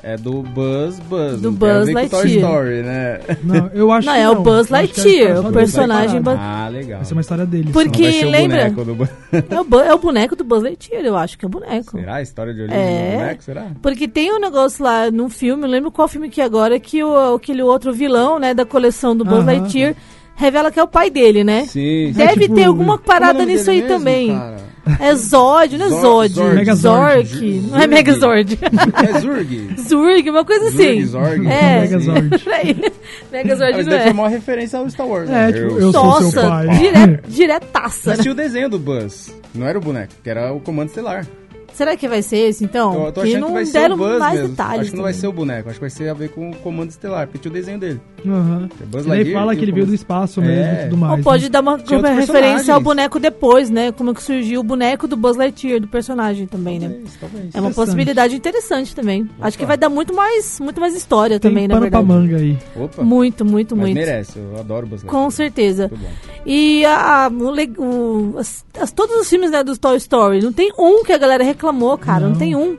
[0.06, 1.40] É do Buzz Buzz.
[1.40, 2.28] Do não Buzz com Toy Lightyear.
[2.28, 3.20] Story, né?
[3.42, 6.22] Não, eu acho Não, que é o Buzz é Lightyear, o personagem.
[6.22, 6.98] Buzz- Ah, legal.
[6.98, 7.70] Vai ser uma história dele.
[7.72, 8.70] Porque- Não lembra?
[8.70, 9.10] boneco do
[9.56, 11.98] É o, bu- é o boneco do Buzz Lightyear, eu acho que é o boneco.
[11.98, 12.16] Será?
[12.16, 13.12] A história de origem É.
[13.12, 13.68] do boneco, será?
[13.82, 17.02] Porque tem um negócio lá num filme, eu lembro qual filme que é agora, que
[17.02, 19.46] o, aquele outro vilão, né, da coleção do Buzz Aham.
[19.46, 19.96] Lightyear
[20.36, 21.64] revela que é o pai dele, né?
[21.66, 22.10] Sim.
[22.10, 24.28] É, Deve tipo, ter alguma é parada nisso aí mesmo, também.
[24.38, 24.58] cara?
[25.00, 26.34] É Zod, não é Zod.
[26.34, 26.56] Zorg.
[26.56, 27.28] Megazord.
[27.30, 27.62] Zork.
[27.72, 28.60] Não é Megazord.
[28.62, 29.76] É Zurg.
[29.80, 31.06] Zurg, uma coisa assim.
[31.06, 31.48] Zurg, Zorg.
[31.48, 31.82] É.
[31.82, 32.30] Megazord.
[32.44, 32.76] Peraí.
[32.86, 32.92] Ah,
[33.32, 34.14] Megazord mas não daí foi é.
[34.14, 35.30] uma referência ao Star Wars.
[35.30, 35.52] É, né?
[35.54, 36.68] tipo, eu sou Nossa, seu pai.
[36.70, 38.10] dire, diretaça.
[38.10, 38.14] né?
[38.14, 39.34] Assisti o desenho do Buzz.
[39.56, 41.26] Não era o boneco, que era o Comando Estelar.
[41.74, 43.06] Será que vai ser esse, então?
[43.06, 44.50] Eu tô que não que vai ser deram o Buzz mais mesmo.
[44.50, 44.82] detalhes.
[44.82, 45.22] Acho que não vai também.
[45.22, 47.52] ser o boneco, acho que vai ser a ver com o Comando Estelar, porque tinha
[47.52, 48.00] o desenho dele.
[48.26, 48.70] Aham.
[48.78, 50.82] Que é Buzz fala que ele veio do espaço mesmo É.
[50.82, 51.18] e tudo mais.
[51.18, 51.50] Ou pode né?
[51.50, 51.78] dar uma,
[52.14, 53.92] referência ao boneco depois, né?
[53.92, 56.88] Como que surgiu o boneco do Buzz Lightyear, do personagem também, né?
[56.90, 57.56] Talvez, talvez.
[57.56, 59.30] É uma possibilidade interessante também.
[59.42, 62.20] Acho que vai dar muito mais, muito mais história Tem também, na pano pra verdade.
[62.20, 62.58] manga aí.
[62.76, 63.96] Opa, Muito, muito, mas muito.
[63.98, 65.32] merece, eu adoro o Buzz Com Lightyear.
[65.32, 65.88] certeza.
[65.90, 66.10] Muito bom.
[66.46, 67.32] E a, a-
[67.78, 71.18] o, as- as- todos os filmes né, do Toy Story, não tem um que a
[71.18, 72.22] galera reclamou, cara.
[72.26, 72.38] Não, Não.
[72.38, 72.76] tem um.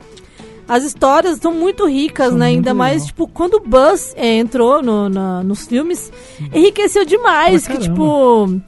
[0.67, 2.45] As histórias são muito ricas, São né?
[2.47, 3.07] muito Ainda mais, legal.
[3.07, 6.11] tipo, quando o Buzz é, entrou no- na- nos filmes,
[6.53, 7.65] enriqueceu demais.
[7.65, 8.59] Pra Que, tipo.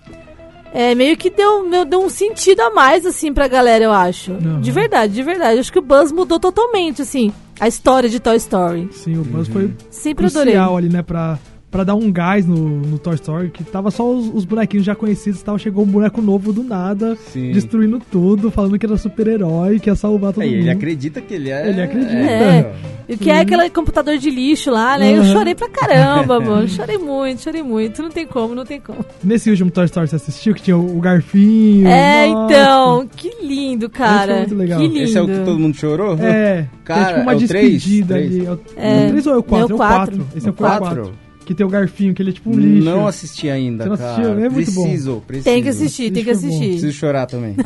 [0.74, 4.34] É, meio que deu, meu, deu um sentido a mais, assim, pra galera, eu acho.
[4.34, 4.60] Uhum.
[4.62, 5.60] De verdade, de verdade.
[5.60, 8.90] Acho que o Buzz mudou totalmente, assim, a história de Toy Story.
[8.92, 10.54] Sim, o Buzz foi Sempre adorei.
[10.54, 14.10] crucial ali, né, pra, pra dar um gás no, no Toy Story, que tava só
[14.10, 17.52] os, os bonequinhos já conhecidos e tal, chegou um boneco novo do nada, Sim.
[17.52, 20.56] destruindo tudo, falando que era super-herói, que ia salvar todo É, mundo.
[20.60, 21.70] ele acredita que ele é.
[21.70, 22.14] Ele acredita.
[22.16, 22.74] É.
[23.10, 25.14] E que é aquele computador de lixo lá, né?
[25.14, 25.32] Eu Uhum.
[25.32, 26.68] chorei pra caramba, mano.
[26.68, 28.02] Chorei muito, chorei muito.
[28.02, 29.00] Não tem como, não tem como.
[29.24, 31.88] Nesse último Toy Story você assistiu, que tinha o, o garfinho.
[31.88, 32.54] É, nossa.
[32.54, 34.38] então, que lindo, cara.
[34.40, 34.80] muito legal.
[34.80, 35.00] Que lindo.
[35.04, 36.18] Esse é o que todo mundo chorou?
[36.20, 37.72] É, Cara, é tipo uma é o três?
[37.84, 38.32] despedida Três?
[38.36, 38.46] ali.
[38.46, 39.58] É o, É, é o 3 ou é o 4?
[39.58, 40.18] é o É o quatro.
[40.18, 40.28] 4.
[40.38, 40.86] Esse é o O quatro?
[40.86, 41.27] 4.
[41.48, 42.90] Que tem o garfinho, que ele é tipo um lixo.
[42.90, 44.12] Não assisti ainda, Você não cara.
[44.12, 44.32] assistiu?
[44.46, 44.82] É muito bom.
[44.84, 45.46] preciso, preciso.
[45.46, 46.70] Tem que assistir, tem que assistir.
[46.72, 47.56] Preciso chorar também.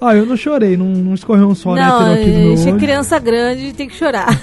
[0.00, 2.60] Ah, eu não chorei, não, não escorreu um suor Não, hétero aqui no meu é
[2.72, 2.78] olho.
[2.78, 4.26] criança grande tem que chorar.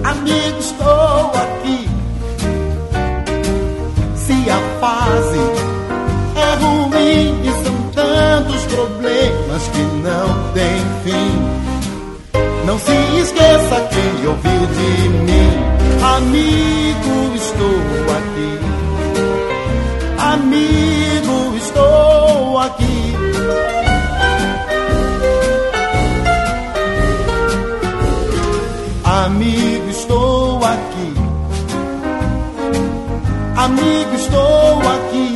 [0.03, 1.89] Amigo, estou aqui.
[4.15, 5.39] Se a fase
[6.35, 11.57] é ruim e são tantos problemas que não tem fim.
[12.65, 15.67] Não se esqueça quem ouviu de mim.
[16.15, 17.79] Amigo, estou
[18.17, 18.59] aqui.
[20.19, 23.76] Amigo, estou aqui.
[29.27, 31.13] Amigo, estou aqui.
[33.57, 35.35] Amigo, estou aqui.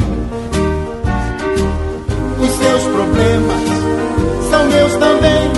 [2.40, 3.64] Os seus problemas
[4.50, 5.52] são meus também.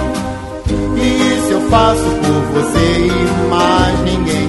[0.98, 4.48] E isso eu faço por você e mais ninguém.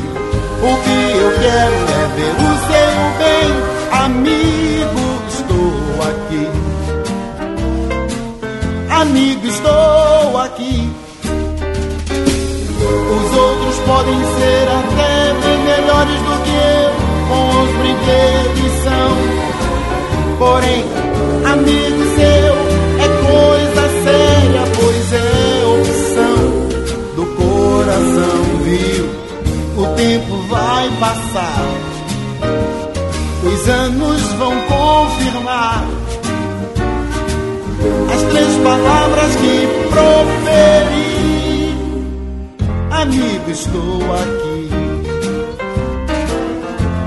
[0.63, 3.51] O que eu quero é ver o seu bem.
[4.03, 5.77] Amigo, estou
[6.09, 6.45] aqui.
[8.89, 10.94] Amigo, estou aqui.
[13.87, 16.91] Podem ser até bem melhores do que eu,
[17.29, 19.13] com os brinquedos são.
[20.39, 20.85] Porém,
[21.45, 22.55] amigo seu
[22.99, 25.25] é coisa séria, pois é
[25.81, 26.41] opção
[27.15, 29.05] do coração, viu?
[29.77, 31.67] O tempo vai passar,
[33.43, 35.85] os anos vão confirmar
[38.15, 41.04] as três palavras que proferi.
[43.05, 44.69] Amigo, estou aqui.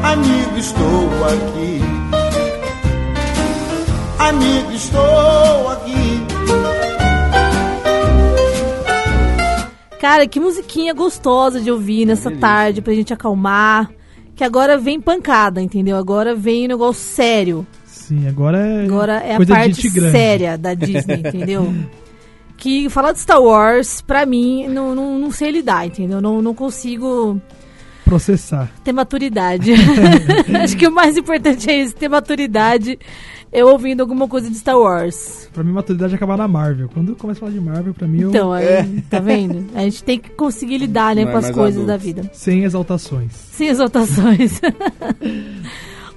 [0.04, 1.82] Amigo, estou aqui.
[4.20, 6.22] Amigo, estou aqui.
[10.00, 12.48] Cara, que musiquinha gostosa de ouvir nessa delícia.
[12.48, 13.90] tarde pra gente acalmar.
[14.36, 15.98] Que agora vem pancada, entendeu?
[15.98, 17.66] Agora vem um negócio sério.
[17.86, 18.86] Sim, agora é.
[18.86, 21.74] Agora é a parte séria da Disney, entendeu?
[22.58, 26.20] Que falar de Star Wars, pra mim, não, não, não sei lidar, entendeu?
[26.20, 27.40] Não, não consigo
[28.04, 28.72] Processar.
[28.84, 29.74] ter maturidade.
[30.64, 32.98] Acho que o mais importante é isso, ter maturidade.
[33.54, 35.50] Eu ouvindo alguma coisa de Star Wars.
[35.54, 36.90] Pra mim, maturidade é acabar na Marvel.
[36.94, 38.30] Quando eu começo a falar de Marvel, pra mim, eu.
[38.30, 39.66] Então, aí, tá vendo?
[39.74, 41.88] A gente tem que conseguir lidar, né, Não é com as coisas adulto.
[41.88, 42.30] da vida.
[42.34, 43.32] Sem exaltações.
[43.34, 44.60] Sem exaltações.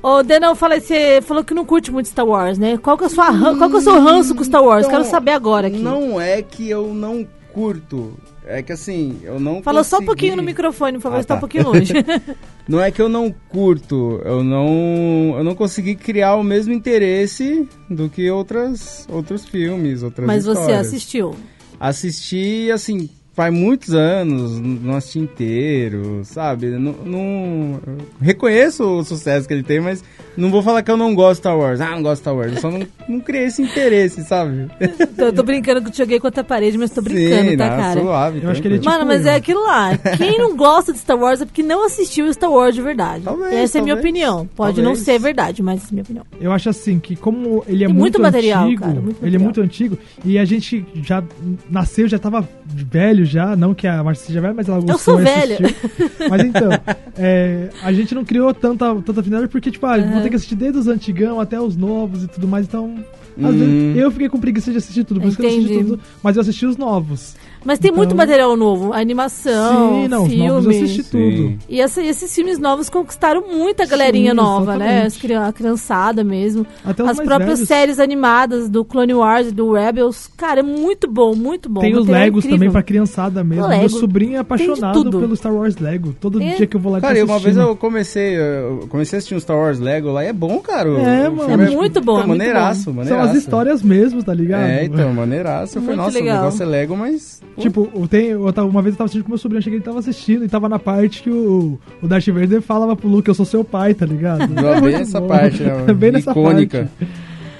[0.02, 2.78] Ô, Denão, fala você falou que não curte muito Star Wars, né?
[2.78, 4.86] Qual que é, sua, ran- qual que é o seu ranço com Star Wars?
[4.86, 5.78] Então, Quero saber agora aqui.
[5.78, 8.14] Não é que eu não curto.
[8.46, 11.22] É que assim, eu não Fala só um consegui- pouquinho no microfone, por favor, Ah,
[11.22, 11.40] você tá um tá.
[11.40, 11.92] pouquinho longe.
[12.68, 17.68] Não é que eu não curto, eu não, eu não consegui criar o mesmo interesse
[17.88, 20.86] do que outras, outros filmes, outras Mas você histórias.
[20.86, 21.34] assistiu.
[21.80, 23.10] Assisti, assim,
[23.40, 26.66] faz muitos anos, não assisti inteiro, sabe?
[26.66, 27.80] Não, não-
[28.20, 30.04] reconheço o sucesso que ele tem, mas
[30.36, 31.80] não vou falar que eu não gosto de Star Wars.
[31.80, 32.52] Ah, não gosto de Star Wars.
[32.52, 34.68] Eu só não, não criei esse interesse, sabe?
[35.16, 37.70] Eu tô brincando que eu te joguei contra a parede, mas tô brincando, Sim, tá,
[37.70, 38.00] não, cara?
[38.00, 38.40] suave.
[38.42, 38.98] Eu acho que ele é tranquilo.
[39.06, 39.32] Mano, tipo mas eu.
[39.32, 39.98] é aquilo lá.
[40.16, 43.24] Quem não gosta de Star Wars é porque não assistiu Star Wars de verdade.
[43.24, 44.46] Talvez, Essa é a minha opinião.
[44.56, 45.04] Pode não Talvez.
[45.04, 46.24] ser verdade, mas essa é a minha opinião.
[46.40, 49.38] Eu acho assim que como ele é muito muito, material, antigo, cara, muito ele é
[49.38, 49.42] material.
[49.42, 51.22] muito antigo e a gente já
[51.70, 55.20] nasceu, já tava velho já, não que a Marcia seja velha, mas ela gostou sou
[55.20, 55.58] e velha.
[56.28, 56.70] Mas então,
[57.16, 60.54] é, a gente não criou tanta, tanta afinidade porque, tipo, ah, vou ter que assistir
[60.54, 62.94] desde os antigão até os novos e tudo mais, então...
[63.42, 63.58] Às Hum.
[63.58, 65.90] vezes, eu fiquei com preguiça de assistir tudo, por isso que eu não assisti Entendi.
[65.90, 67.36] tudo, mas eu assisti os novos.
[67.64, 68.92] Mas tem muito Então- material novo.
[68.92, 71.36] Animação, Sim, não, os novos eu assisti filme.
[71.36, 71.48] Sim.
[71.48, 71.58] tudo.
[71.68, 74.84] E essa- esses filmes novos conquistaram muita galerinha Sim, nova, né?
[74.86, 75.06] exatamente.
[75.06, 76.66] As cri- a criançada mesmo.
[76.84, 77.68] Até os As próprias velhos.
[77.68, 80.28] séries animadas do Clone Wars e do Rebels.
[80.36, 81.80] Cara, é muito bom, muito bom.
[81.80, 82.58] Tem os Material Legos incrível.
[82.58, 83.66] também pra criançada mesmo.
[83.66, 83.80] Lego.
[83.80, 86.14] Meu sobrinho é apaixonado pelo Star Wars Lego.
[86.20, 86.54] Todo É.
[86.54, 87.60] dia que eu vou lá Cara, uma vez assistindo.
[87.60, 90.88] eu comecei, eu comecei a assistir um Star Wars Lego lá e é bom, cara.
[90.88, 91.48] É, o mano.
[91.48, 93.30] filme É muito bom, é muito maneiraço, São maneiraço.
[93.30, 94.62] as histórias mesmo, tá ligado?
[94.62, 95.76] É, então, maneiraço.
[95.78, 96.34] Eu falei, Muito nossa, legal.
[96.36, 97.40] o negócio é Lego, mas...
[97.58, 99.98] Tipo, tenho, eu tava, uma vez eu tava assistindo com meu sobrinho, cheguei ele tava
[99.98, 103.44] assistindo e tava na parte que o, o Darth Vader falava pro Luke, eu sou
[103.44, 104.46] seu pai, tá ligado?
[104.54, 105.28] Bem É muito essa bom.
[105.28, 105.92] parte, né?
[105.92, 106.90] bem nessa icônica.
[106.98, 107.12] parte.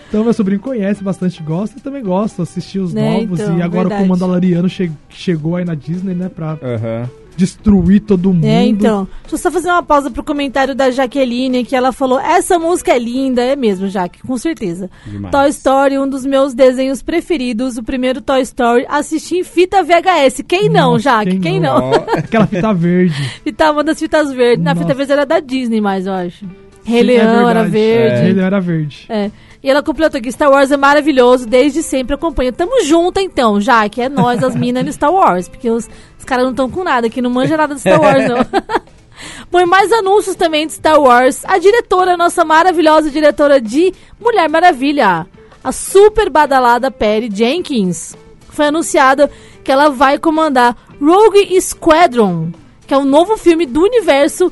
[0.09, 3.39] Então meu sobrinho conhece bastante, gosta e também gosta, assistir os Né, novos.
[3.41, 4.01] então, e agora verdade.
[4.01, 7.09] com o Mandaloriano che chegou aí na Disney, né, pra Aham.
[7.37, 8.45] Destruir todo mundo.
[8.45, 9.09] É, então.
[9.23, 12.93] Deixa eu só fazer uma pausa pro comentário da Jaqueline, que ela falou: essa música
[12.93, 14.91] é linda, é mesmo, Jaque, com certeza.
[15.07, 15.33] Demais.
[15.33, 20.43] Toy Story, um dos meus desenhos preferidos, o primeiro Toy Story, assisti em fita VHS.
[20.47, 21.31] Quem não, Nossa, Jaque?
[21.33, 21.91] quem Quem, não?
[21.91, 22.05] não?
[22.17, 23.15] Aquela fita verde.
[23.45, 24.65] Fita, uma das fitas verdes.
[24.65, 26.45] Na fita verde era da Disney, mais, eu acho.
[26.85, 27.71] Rei é Leão era verdade.
[27.71, 28.29] verde.
[28.31, 29.07] Ele era verde.
[29.09, 29.31] É.
[29.63, 32.53] E ela completou aqui, Star Wars é maravilhoso, desde sempre acompanha.
[32.53, 35.89] Tamo junto então, já que é nós, as minas no Star Wars, porque os,
[36.19, 38.39] os caras não estão com nada, aqui não manja nada de Star Wars, não.
[39.69, 41.45] Mais anúncios também de Star Wars.
[41.45, 45.27] A diretora, nossa maravilhosa diretora de Mulher Maravilha,
[45.63, 48.17] a super badalada Perry Jenkins,
[48.49, 49.31] foi anunciada
[49.63, 52.51] que ela vai comandar Rogue Squadron,
[52.87, 54.51] que é um novo filme do universo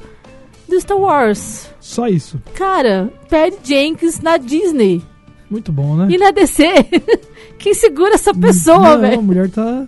[0.68, 1.68] do Star Wars.
[1.80, 2.40] Só isso.
[2.54, 5.02] Cara, Perry Jenkins na Disney
[5.50, 6.08] Muito bom, né?
[6.10, 6.64] e na DC.
[7.58, 9.22] Quem segura essa pessoa, Não, A velho?
[9.22, 9.86] mulher tá.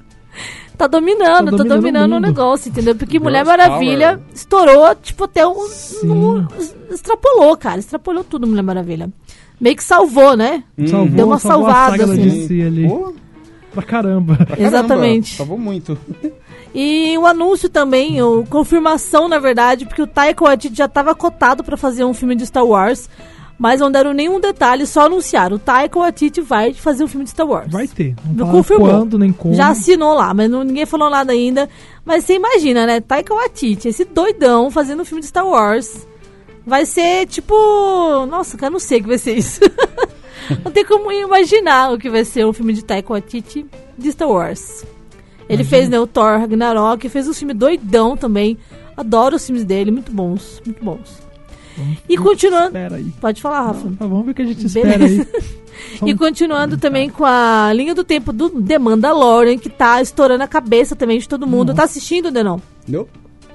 [0.76, 2.96] Tá dominando, Tá tá dominando o negócio, entendeu?
[2.96, 4.24] Porque Mulher Girls Maravilha power.
[4.34, 5.66] estourou, tipo, até um,
[6.04, 6.46] um-
[6.90, 7.78] Extrapolou, cara.
[7.80, 9.10] Extrapolou tudo Mulher Maravilha.
[9.60, 10.64] Meio que salvou, né?
[10.88, 12.22] Salvou, Deu uma salvou salvada, a saga da assim.
[12.46, 12.88] DC ali.
[12.88, 13.14] Pô,
[13.74, 14.36] Pra caramba.
[14.36, 15.36] pra caramba, Exatamente.
[15.36, 15.98] Salvou muito.
[16.74, 21.64] E o anúncio também, o confirmação, na verdade, porque o Taika Waititi já estava cotado
[21.64, 23.08] para fazer um filme de Star Wars,
[23.58, 25.56] mas não deram nenhum detalhe, só anunciaram.
[25.56, 27.70] O Taika Waititi vai fazer um filme de Star Wars.
[27.72, 28.14] Vai ter.
[28.24, 28.88] Não Não confirmou.
[28.88, 29.52] quando, nem como.
[29.54, 31.68] Já assinou lá, mas não- ninguém falou nada ainda.
[32.04, 33.00] Mas você imagina, né?
[33.00, 36.06] Taika Waititi, esse doidão fazendo um filme de Star Wars.
[36.64, 37.52] Vai ser tipo.
[38.26, 39.60] Nossa, cara, não sei o que vai ser isso.
[40.64, 43.66] não tem como imaginar o que vai ser um filme de Taika Waititi
[43.98, 44.84] de Star Wars.
[45.50, 48.56] Ele fez né, o Thor Ragnarok, fez um filme doidão também.
[48.96, 51.20] Adoro os filmes dele, muito bons, muito bons.
[52.08, 52.66] E continuando.
[52.66, 53.04] Espera aí.
[53.20, 53.88] Pode falar, Rafa.
[53.98, 54.78] Tá, vamos ver o que a gente Beleza.
[54.78, 55.26] espera aí.
[55.98, 60.00] Só E um- continuando também com a linha do tempo do The Mandalorian, que tá
[60.02, 61.68] estourando a cabeça também de todo mundo.
[61.68, 61.76] Nossa.
[61.78, 62.60] Tá assistindo, Denão?
[62.86, 63.06] Não?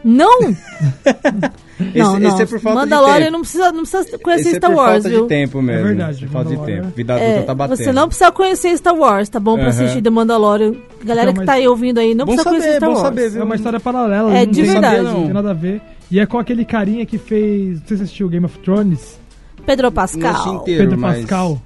[0.07, 0.39] Não?
[0.41, 2.29] Esse, não, não.
[2.29, 3.31] esse é por falta Mandalorian de tempo.
[3.33, 5.21] não precisa, não precisa conhecer Esse é Star por Wars, falta viu?
[5.23, 5.81] de tempo mesmo.
[5.81, 6.87] É verdade, Por falta de tempo.
[6.95, 7.77] Vida adulta É, tá batendo.
[7.77, 9.55] você não precisa conhecer Star Wars, tá bom?
[9.55, 9.69] Pra Aham.
[9.71, 10.73] assistir The Mandalorian.
[11.03, 13.07] Galera Então, que tá aí ouvindo aí, não Bom precisa conhecer saber, Star bom Wars.
[13.07, 13.41] saber, viu?
[13.41, 14.37] É uma história paralela.
[14.37, 15.03] É, de verdade.
[15.03, 15.81] Não tem nada a ver.
[16.11, 17.79] E é com aquele carinha que fez.
[17.81, 19.19] Não sei se você assistiu Game of Thrones.
[19.65, 20.55] Pedro Pascal.
[20.61, 21.61] inteiro, Pedro mas- Pascal.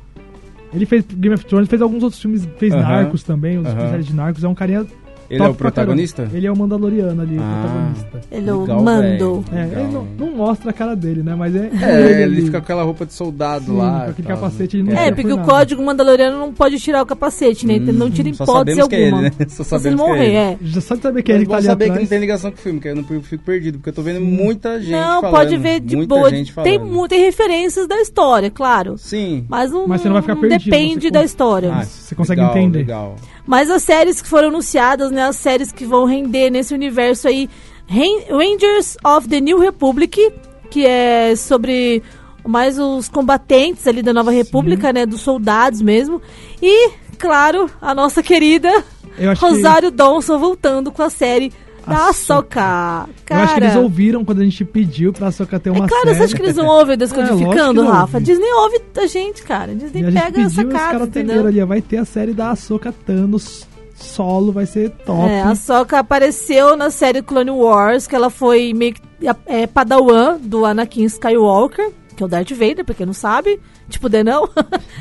[0.73, 2.81] Ele fez Game of Thrones, fez alguns outros filmes, fez Aham.
[2.83, 3.75] Narcos também, os Aham.
[3.75, 4.43] especiais de Narcos.
[4.43, 4.85] É um carinha.
[5.29, 6.27] Ele é o protagonista?
[6.33, 7.59] Ele é o Mandaloriano ali, o Ah.
[7.61, 8.21] protagonista.
[8.31, 9.45] Ele é o Legal, Mando.
[9.51, 9.83] É, Legal.
[9.83, 11.35] ele não, não mostra a cara dele, né?
[11.35, 11.69] Mas é.
[11.81, 12.35] É, ele ali.
[12.45, 14.05] fica com aquela roupa de soldado Sim, lá.
[14.05, 14.37] com aquele tal.
[14.37, 15.47] capacete, ele não É, É, porque o nada.
[15.51, 17.75] código mandaloriano não pode tirar o capacete, né?
[17.75, 19.21] Então não tira Hum, hipótese sabemos que é alguma.
[19.27, 19.45] ele, né?
[19.49, 20.35] Só Se ele sabemos que é morrer, ele.
[20.35, 20.57] é.
[20.61, 22.03] Já só de saber que Mas ele bom tá ali saber que atrás.
[22.03, 24.21] não tem ligação com o filme, que eu não fico perdido, porque eu tô vendo
[24.21, 25.31] muita gente Não, falando.
[25.35, 26.29] pode ver de boa.
[26.29, 28.97] Tem, tem referências da história, claro.
[28.97, 29.45] Sim.
[29.47, 31.71] Mas não, Mas você não vai ficar perdido, depende da história.
[31.73, 32.79] Ah, Você consegue entender.
[32.79, 33.15] Legal.
[33.45, 35.18] Mas as séries que foram anunciadas, né?
[35.27, 37.49] As séries que vão render nesse universo aí.
[37.87, 40.31] Ran- Rangers of the New Republic,
[40.69, 42.03] que é sobre
[42.45, 45.05] mais os combatentes ali da Nova República, né?
[45.05, 46.21] Dos soldados mesmo.
[46.61, 48.69] E, claro, a nossa querida
[49.17, 51.51] acho que- Rosário Dawson voltando com a série
[51.87, 52.61] da Ahsoka.
[52.61, 53.09] Ahsoka.
[53.31, 55.87] Eu acho que eles Cara, ouviram quando a gente pediu pra Soca ter uma é
[55.87, 56.17] claro, série.
[56.17, 58.17] você acha que eles não ouvem o Descodificando, É, que não Rafa?
[58.17, 58.25] ouve.
[58.25, 59.73] Disney ouve a gente, cara.
[59.73, 61.65] Disney a gente pega pediu, essa os carta, caras ali.
[61.65, 63.65] Vai ter a série da Ahsoka Thanos
[64.03, 65.29] solo, vai ser top.
[65.29, 69.01] É, a Soka apareceu na série Clone Wars, que ela foi meio que
[69.45, 73.59] é, padawan do Anakin Skywalker, que é o Darth Vader, pra quem não sabe.
[73.89, 74.47] Tipo, de não?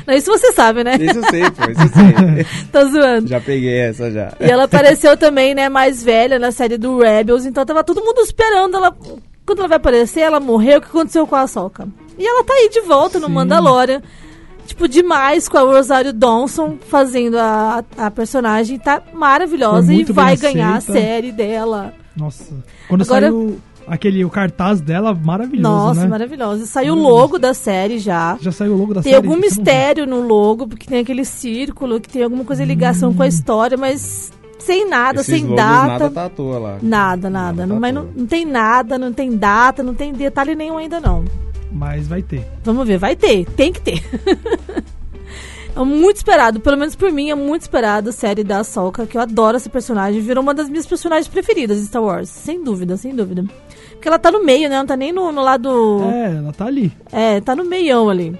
[0.07, 0.95] não, isso você sabe, né?
[0.95, 2.45] Isso eu sei, pô, isso eu sei.
[2.71, 3.27] Tô zoando.
[3.27, 4.33] já peguei essa já.
[4.39, 8.19] E ela apareceu também, né, mais velha na série do Rebels, então tava todo mundo
[8.21, 8.95] esperando ela.
[9.45, 11.87] Quando ela vai aparecer, ela morreu, o que aconteceu com a Soka?
[12.17, 13.33] E ela tá aí de volta no Sim.
[13.33, 14.01] Mandalorian.
[14.69, 18.77] Tipo, demais com a Rosário Dawson fazendo a, a personagem.
[18.79, 21.93] Tá maravilhosa e vai ganhar a série dela.
[22.15, 22.53] Nossa.
[22.87, 26.07] Quando Agora- saiu aquele, o cartaz dela, maravilhoso, Nossa, né?
[26.07, 26.65] maravilhosa.
[26.67, 27.21] Saiu o Maravilhoso.
[27.21, 28.37] logo da série já.
[28.39, 29.15] Já saiu o logo da Tem série?
[29.25, 29.47] algum não vi.
[29.47, 33.27] mistério no logo, porque tem aquele círculo, que tem alguma coisa em ligação com a
[33.27, 35.87] história, mas sem nada, Esses sem logos, data.
[35.87, 36.77] nada tá à toa lá.
[36.81, 37.65] Nada, nada.
[37.65, 40.53] Nada Não, tá mas à não, não tem nada, não tem data, não tem detalhe
[40.53, 41.25] nenhum ainda não.
[41.71, 42.45] Mas vai ter.
[42.63, 44.03] Vamos ver, vai ter, tem que ter.
[45.75, 49.17] é muito esperado, pelo menos por mim, é muito esperado a série da Ahsoka, que
[49.17, 52.97] eu adoro essa personagem, virou uma das minhas personagens preferidas de Star Wars, sem dúvida,
[52.97, 53.45] sem dúvida.
[53.91, 54.77] Porque ela tá no meio, né?
[54.77, 56.01] Não tá nem no, no lado.
[56.11, 56.91] É, ela tá ali.
[57.11, 58.39] É, tá no meião ali.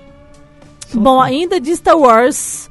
[0.87, 1.25] Só Bom, tá.
[1.25, 2.69] ainda de Star Wars,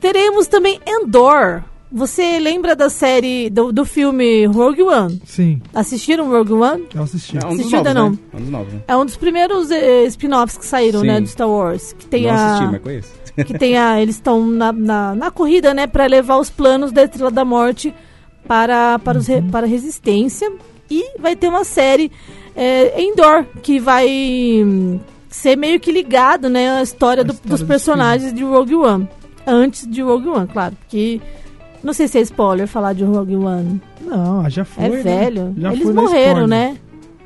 [0.00, 1.62] teremos também Endor.
[1.92, 5.22] Você lembra da série, do, do filme Rogue One?
[5.24, 6.84] Sim, Assistiram Rogue One?
[6.94, 7.38] eu assisti.
[7.38, 8.10] É um Assistiu ainda não?
[8.10, 8.18] né?
[8.32, 8.80] É um dos novos, né?
[8.88, 11.06] É um dos primeiros eh, spin-offs que saíram, Sim.
[11.06, 11.92] né, do Star Wars.
[11.92, 13.12] Que tem não a, assisti, mas conheço.
[13.46, 17.04] que tem a, eles estão na, na, na corrida, né, para levar os planos da
[17.04, 17.94] Estrela da Morte
[18.48, 19.48] para para, os, Uhum.
[19.50, 20.52] para a Resistência
[20.90, 22.10] e vai ter uma série
[22.56, 24.08] é, Endor que vai
[24.64, 28.42] hum, ser meio que ligado, né, à história, A do- história dos dos personagens de
[28.42, 29.08] Rogue One
[29.46, 31.20] antes de Rogue One, claro, porque
[31.86, 33.80] não sei se é spoiler falar de Rogue One.
[34.04, 34.84] Não, já foi.
[34.84, 34.96] É né?
[35.02, 35.54] velho.
[35.56, 36.76] Já eles morreram, né?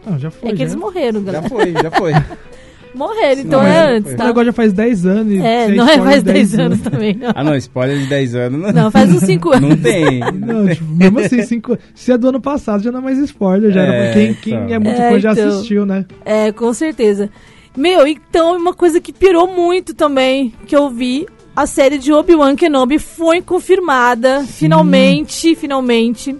[0.07, 0.51] Não, já foi.
[0.51, 0.79] É que eles já.
[0.79, 1.43] morreram, galera.
[1.43, 2.13] Já foi, já foi.
[2.93, 4.25] Morreram, então Não, é antes, O tá?
[4.25, 5.45] negócio já faz 10 anos.
[5.45, 7.31] É, não é de 10 anos também, não.
[7.37, 8.61] Ah, não, spoiler de 10 anos.
[8.61, 9.71] Não, Não, faz uns 5 anos.
[9.71, 10.19] não tem.
[10.19, 13.71] Não, tipo, mesmo assim, cinco, se é do ano passado, já não é mais spoiler,
[13.71, 14.75] já era É, pra quem, quem então.
[14.75, 15.49] é muito É, fã já então.
[15.51, 16.05] assistiu, né?
[16.25, 17.31] É, com certeza.
[17.77, 22.55] Meu, então uma coisa que pirou muito também, que eu vi, a série de Obi-Wan
[22.57, 26.37] Kenobi foi confirmada, finalmente, finalmente.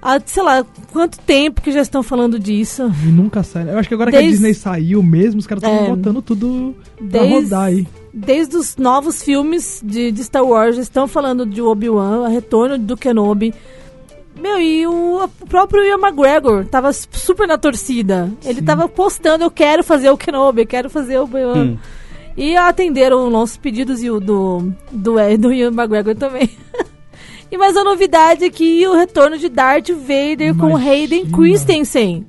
[0.00, 2.90] Há, sei lá, quanto tempo que já estão falando disso.
[3.04, 3.68] E nunca sai.
[3.68, 5.88] Eu acho que agora que a Desde- Disney saiu mesmo, os caras estão É.
[5.88, 7.86] botando tudo pra Desde- rodar aí.
[8.14, 12.78] Desde os novos filmes de, de Star Wars, já estão falando de Obi-Wan, o retorno
[12.78, 13.52] do Kenobi.
[14.40, 18.30] Meu, e o, o próprio Ian McGregor tava super na torcida.
[18.44, 18.64] Ele Sim.
[18.64, 21.56] tava postando, eu quero fazer o Kenobi, eu quero fazer o Obi-Wan.
[21.64, 21.76] Hum.
[22.38, 26.48] E atenderam os nossos pedidos e o do, do, é, do Ian McGregor também.
[27.50, 30.90] e mais a novidade é que o retorno de Darth Vader com Imagina.
[30.92, 32.24] Hayden Christensen.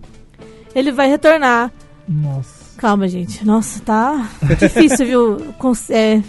[0.73, 1.71] Ele vai retornar.
[2.07, 2.75] Nossa.
[2.75, 3.45] Calma, gente.
[3.45, 4.27] Nossa, tá
[4.59, 5.37] difícil, viu?
[5.91, 6.23] É,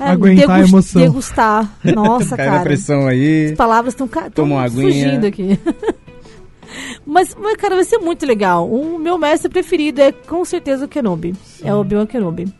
[0.00, 1.00] é, Aguentar a emoção.
[1.00, 1.70] Degustar.
[1.84, 2.64] Nossa, Cai na cara.
[2.64, 3.50] pressão aí.
[3.52, 4.90] As palavras estão Toma uma aguinha.
[4.90, 5.56] fugindo aqui.
[7.06, 8.68] mas, mas, cara, vai ser muito legal.
[8.68, 11.32] O meu mestre preferido é com certeza o Kenobi.
[11.62, 12.52] É o Obi-Wan Kenobi.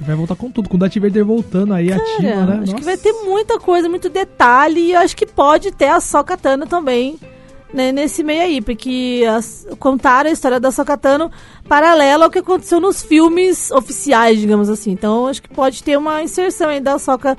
[0.00, 2.52] Vai voltar com tudo, com o Darth Vader voltando aí ativa, Cara, né?
[2.62, 2.74] acho Nossa.
[2.76, 4.88] que vai ter muita coisa, muito detalhe.
[4.90, 7.18] E acho que pode ter a Sokatano também
[7.74, 8.60] né, nesse meio aí.
[8.60, 11.30] Porque as, contaram a história da Sokatano
[11.68, 14.92] paralela ao que aconteceu nos filmes oficiais, digamos assim.
[14.92, 17.36] Então acho que pode ter uma inserção aí da Soka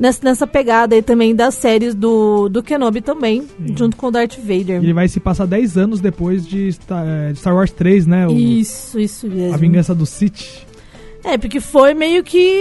[0.00, 3.46] nessa, nessa pegada aí também das séries do, do Kenobi também,
[3.76, 4.82] junto com o Darth Vader.
[4.82, 8.26] Ele vai se passar 10 anos depois de Star, de Star Wars 3, né?
[8.26, 9.52] O- Isso, isso mesmo.
[9.54, 10.66] a Vingança do Sith.
[11.28, 12.58] É, porque foi meio que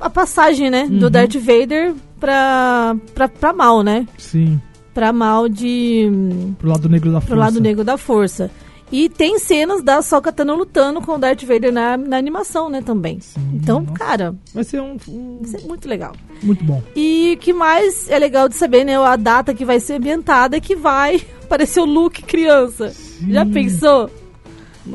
[0.00, 1.10] a passagem, né, do Uhum.
[1.10, 4.06] Darth Vader pra, pra, pra mal, né?
[4.18, 4.60] Sim,
[4.92, 6.10] Pra mal de.
[6.58, 7.26] pro lado negro da força.
[7.28, 8.50] pro lado negro da força.
[8.92, 13.20] E tem cenas da Sokatano lutando com o Darth Vader na, na animação, né, também.
[13.20, 13.92] Sim, então, nossa.
[13.94, 16.12] cara, Vai ser um, um- isso é muito legal.
[16.42, 16.82] muito bom.
[16.96, 20.56] E o que mais é legal de saber, né, a data que vai ser ambientada
[20.56, 22.92] é que vai aparecer o Luke criança.
[23.28, 24.10] Já pensou?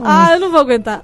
[0.03, 1.03] Ah, eu não vou aguentar.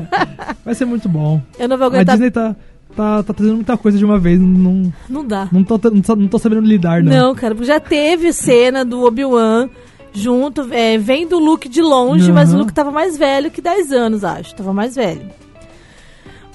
[0.64, 1.40] Vai ser muito bom.
[1.58, 2.16] Eu não vou A aguentar.
[2.16, 2.54] Disney tá,
[2.94, 4.40] tá, tá trazendo muita coisa de uma vez.
[4.40, 5.48] Não, Não dá.
[5.52, 7.12] não, tô, não, tô, não tô sabendo lidar, não.
[7.12, 9.68] Não, cara, porque já teve cena do Obi-Wan
[10.12, 12.34] junto, é, vem do Luke de longe, Uhum.
[12.34, 14.54] mas o Luke tava mais velho que 10 anos, acho.
[14.54, 15.22] Tava mais velho.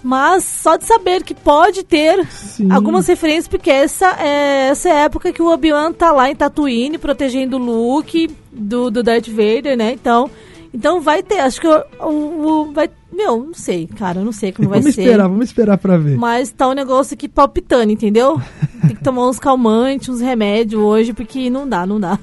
[0.04, 2.72] Mas só de saber que pode ter Sim.
[2.72, 6.36] algumas referências, porque essa é essa é a época que o Obi-Wan tá lá em
[6.36, 9.92] Tatooine, protegendo o Luke do, do Darth Vader, né?
[9.94, 10.28] Então,
[10.74, 14.52] então vai ter, acho que o, o- o- vai, meu, não sei, cara, não sei
[14.52, 15.02] como vai Vamos ser.
[15.02, 16.18] esperar, vamos esperar pra ver.
[16.18, 18.40] Mas tá um negócio aqui palpitando, entendeu?
[18.88, 22.18] Tem que tomar uns calmantes, uns remédios hoje, porque não dá, não dá.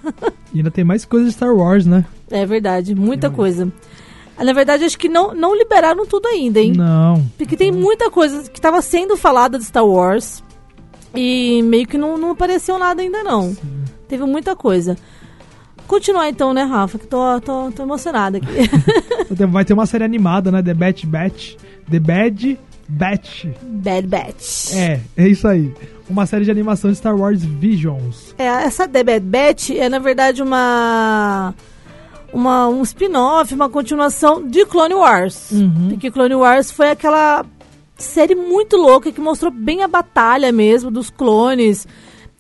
[0.52, 2.04] E ainda tem mais coisas de Star Wars, né?
[2.30, 3.70] É verdade, muita coisa.
[4.36, 6.72] Ah, Na verdade, acho que não, não liberaram tudo ainda, hein?
[6.74, 7.24] Não.
[7.36, 10.42] Porque tem muita coisa que tava sendo falada de Star Wars
[11.14, 13.56] e meio que não, não apareceu nada ainda, não.
[14.08, 14.96] Teve muita coisa.
[15.88, 16.98] Continuar então, né, Rafa?
[16.98, 18.46] Que tô, tô, tô emocionada aqui.
[19.48, 20.62] Vai ter uma série animada, né?
[20.62, 21.54] The Bad Batch.
[21.90, 23.46] The Bad Batch.
[23.62, 24.74] Bad Batch.
[24.74, 25.72] É, é isso aí.
[26.08, 28.34] Uma série de animação de Star Wars Visions.
[28.36, 31.54] É, essa The Bad Batch é, na verdade, uma.
[32.30, 35.50] Uma, um spin-off, uma continuação de Clone Wars.
[35.50, 35.88] Uhum.
[35.88, 37.46] Porque Clone Wars foi aquela
[37.96, 41.86] série muito louca que mostrou bem a batalha mesmo dos clones.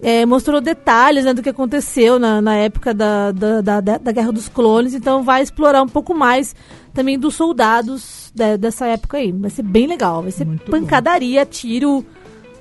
[0.00, 4.30] É, mostrou detalhes né, do que aconteceu na, na época da, da, da, da Guerra
[4.30, 4.94] dos Clones.
[4.94, 6.54] Então vai explorar um pouco mais
[6.94, 9.32] também dos soldados de- dessa época aí.
[9.32, 10.22] Vai ser bem legal.
[10.22, 12.04] Vai ser Muito pancadaria, tiro.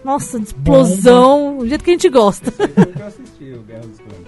[0.04, 1.58] Nossa, explosão.
[1.60, 2.52] Do jeito que a gente gosta.
[2.52, 4.28] Foi o que eu assisti, o Guerra dos Clones.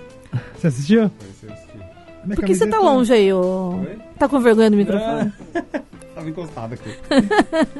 [0.60, 1.00] Você assistiu?
[1.02, 1.12] Eu
[1.52, 2.36] assisti.
[2.36, 3.76] Por que você tá longe aí, ô?
[3.80, 3.98] Oi?
[4.20, 5.34] Tá com vergonha do microfone?
[6.20, 6.90] Tava encostado aqui.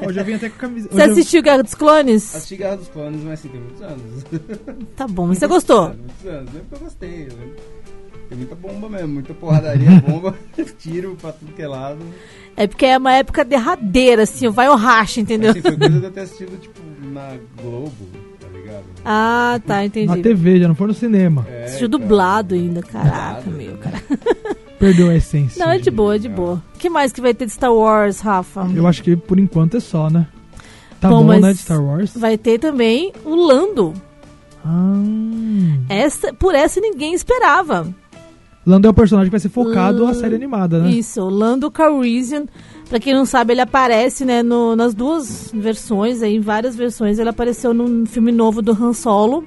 [0.06, 0.94] Hoje eu vim até com a camiseta.
[0.94, 2.34] Você assistiu Guerra dos Clones?
[2.34, 4.24] Assisti Guerra dos Clones, mas assim, tem muitos anos.
[4.96, 5.88] Tá bom, mas você gostou?
[5.88, 7.24] Muitos anos, é porque eu gostei.
[7.24, 7.52] Né?
[8.30, 10.34] Tem muita bomba mesmo, muita porradaria, bomba,
[10.78, 11.98] tiro pra tudo que é lado.
[12.56, 15.50] É porque é uma época derradeira, assim, vai o racha, entendeu?
[15.50, 16.80] Assim, foi coisa de eu ter assistido, tipo,
[17.12, 18.06] na Globo,
[18.40, 18.84] tá ligado?
[19.04, 20.22] Ah, tá, Na entendi.
[20.22, 21.46] TV, já não foi no cinema.
[21.50, 23.78] É, Assistiu então, dublado ainda, caraca, Dublado, meu, né?
[23.82, 24.02] cara.
[24.80, 25.64] Perdeu a essência.
[25.64, 26.60] Não, é de boa, é de boa.
[26.74, 28.66] O que mais que vai ter de Star Wars, Rafa?
[28.74, 30.26] Eu acho que por enquanto é só, né?
[30.98, 32.12] Tá Bom, bom, né, de Star Wars?
[32.16, 33.92] Vai ter também o Lando.
[34.64, 35.02] Ah.
[35.88, 37.86] Essa, por essa ninguém esperava.
[38.66, 40.90] Lando é o personagem que vai ser focado Hum, a série animada, né?
[40.90, 42.44] Isso, o Lando Calrissian.
[42.88, 47.18] Pra quem não sabe, ele aparece, né, no- nas duas versões, aí, em várias versões.
[47.18, 49.44] Ele apareceu num filme novo do Han Solo.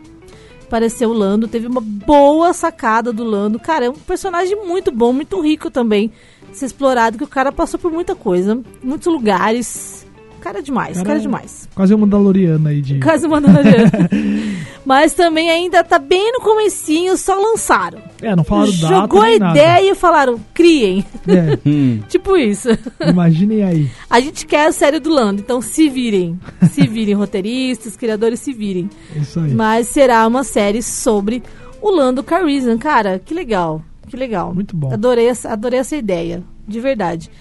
[0.73, 3.59] Apareceu o Lando, teve uma boa sacada do Lando.
[3.59, 6.11] Cara, é um personagem muito bom, muito rico também
[6.51, 10.02] ser explorado, que o cara passou por muita coisa, muitos lugares.
[10.43, 11.69] Cara é demais, Cara, cara é demais.
[11.73, 12.99] Quase uma Mandaloriana aí de.
[12.99, 13.89] Quase Mandaloriano.
[14.85, 17.99] Mas também ainda tá bem no comecinho, só lançaram.
[18.21, 19.57] É, não falaram data Jogou a nem nada.
[19.57, 21.05] ideia e falaram, criem.
[21.25, 22.67] É, Hum, tipo isso.
[23.07, 23.89] imaginem aí.
[24.09, 26.37] A gente quer a série do Lando, então se virem.
[26.71, 28.89] Se virem, roteiristas, criadores, se virem.
[29.15, 29.53] Isso aí.
[29.53, 31.41] Mas será uma série sobre
[31.81, 32.77] o Lando Calrissian.
[32.77, 33.81] Cara, que legal.
[34.09, 34.53] Que legal.
[34.53, 34.91] Muito bom.
[34.93, 37.31] Adorei, essa- adorei essa ideia, de verdade.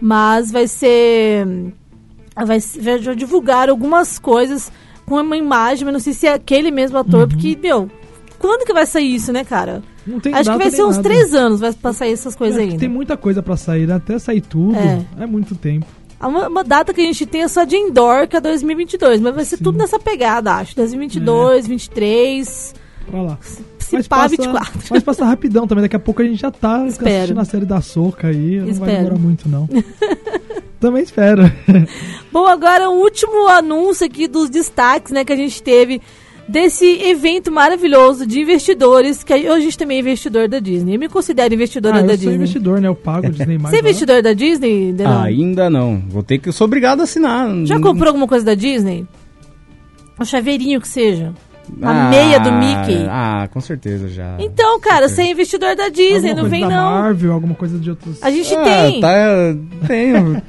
[0.00, 1.44] Mas vai ser...
[2.34, 4.70] Vai, ser- vai já divulgar algumas coisas
[5.06, 7.90] com uma imagem, mas não sei se é aquele mesmo ator, porque, meu...
[8.38, 9.82] Quando que vai sair isso, né, cara?
[10.04, 10.20] Não Uhum.
[10.20, 11.02] tem Acho que vai ser uns nada.
[11.08, 12.76] três anos vai pra sair essas coisas É, ainda.
[12.78, 13.94] Tem muita coisa pra sair, né?
[13.94, 14.74] até sair tudo.
[14.76, 15.04] É.
[15.20, 15.86] É, muito tempo.
[16.20, 19.32] Uma, uma data que a gente tem é só de indoor, que é 2022, mas
[19.34, 20.74] vai ser tudo nessa pegada, acho.
[20.74, 22.74] 2022, 23,
[23.10, 23.38] Pra lá.
[23.40, 24.80] se pá, 24.
[24.90, 25.82] Mas passa rapidão também.
[25.82, 27.14] Daqui a pouco a gente já tá Espero.
[27.16, 28.56] assistindo a série da Soca aí.
[28.56, 28.96] Não vai Espero.
[28.96, 29.68] demorar muito, não.
[30.80, 31.42] também espero.
[32.32, 36.00] Bom, agora o último anúncio aqui dos destaques, né, que a gente teve
[36.48, 40.96] desse evento maravilhoso de investidores, que hoje a gente também é investidor da Disney.
[40.96, 42.34] Eu me considero investidora ah, da eu sou Disney.
[42.34, 42.88] investidor, né?
[42.88, 43.58] Eu pago o Disney+.
[43.58, 45.22] Você é investidor da Disney, Denão?
[45.22, 46.02] ainda não.
[46.08, 46.48] Vou ter que.
[46.48, 47.48] Eu sou obrigado a assinar.
[47.64, 49.06] Já comprou alguma coisa da Disney?
[50.20, 51.32] Um chaveirinho que seja.
[51.78, 53.06] Uma Ah, meia do Mickey.
[53.08, 54.36] Ah, com certeza já.
[54.38, 56.90] Então, cara, você é investidor da Disney, Alguma não coisa vem da não.
[56.90, 58.22] Marvel, alguma coisa de outros...
[58.22, 59.00] A gente Ah, tem.
[59.00, 59.14] Tá,
[59.86, 60.42] tenho.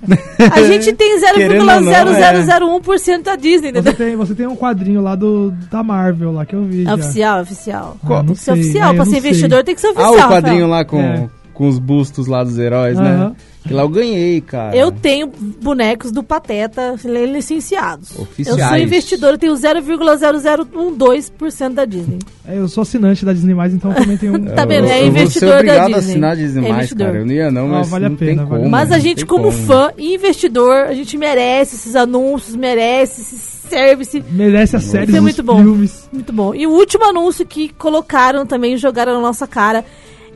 [0.51, 2.03] A gente tem Querendo ou não, é.
[2.05, 3.93] 0,0001% da Disney, Você entendeu?
[3.93, 6.81] tem, você tem um quadrinho lá do, da Marvel lá que eu vi.
[6.81, 6.93] É já.
[6.95, 7.97] oficial, é oficial.
[8.03, 8.53] Ah, não Tem que ser sei.
[8.61, 8.83] oficial.
[8.89, 9.19] Ah, eu pra ser sei.
[9.19, 10.13] investidor tem que ser Ah, oficial.
[10.13, 10.67] o quadrinho Rafael.
[10.69, 11.29] lá com, É.
[11.53, 13.29] com os bustos lá dos heróis, Aham.
[13.29, 13.35] né?
[13.65, 14.75] Que lá eu ganhei, cara.
[14.75, 15.31] Eu tenho
[15.61, 18.09] bonecos do Pateta li- licenciados.
[18.09, 18.83] Eu sou Oficiais.
[18.83, 22.19] investidor, eu tenho 0,0012% da Disney.
[22.45, 24.45] É, eu sou assinante da Disney+, então eu também tenho um...
[24.53, 24.87] Tá vendo?
[24.87, 26.11] É eu investidor vou ser da obrigado a Disney.
[26.11, 27.07] assinar a Disney+, É investidor.
[27.07, 27.19] cara.
[27.19, 28.59] Eu não ia não, Ah, mas vale a não pena, tem vale a como.
[28.63, 28.71] pena.
[28.71, 33.37] Mas a gente, tem como fã e investidor, a gente merece esses anúncios, merece esse
[33.69, 34.23] service.
[34.29, 35.57] Merece as séries, Isso é muito bom.
[35.57, 36.09] filmes.
[36.11, 36.53] Muito bom.
[36.53, 39.85] E o último anúncio que colocaram também, jogaram na nossa cara,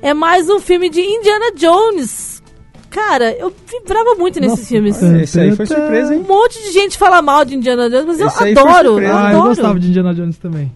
[0.01, 2.41] é mais um filme de Indiana Jones.
[2.89, 5.03] Cara, eu vibrava muito nesses Nossa, filmes.
[5.03, 5.21] é.
[5.23, 6.21] Esse aí foi surpresa, hein?
[6.23, 8.99] Um monte de gente fala mal de Indiana Jones, mas eu Esse aí foi adoro.
[8.99, 9.47] Eu Ah, eu adoro.
[9.49, 10.71] gostava de Indiana Jones também.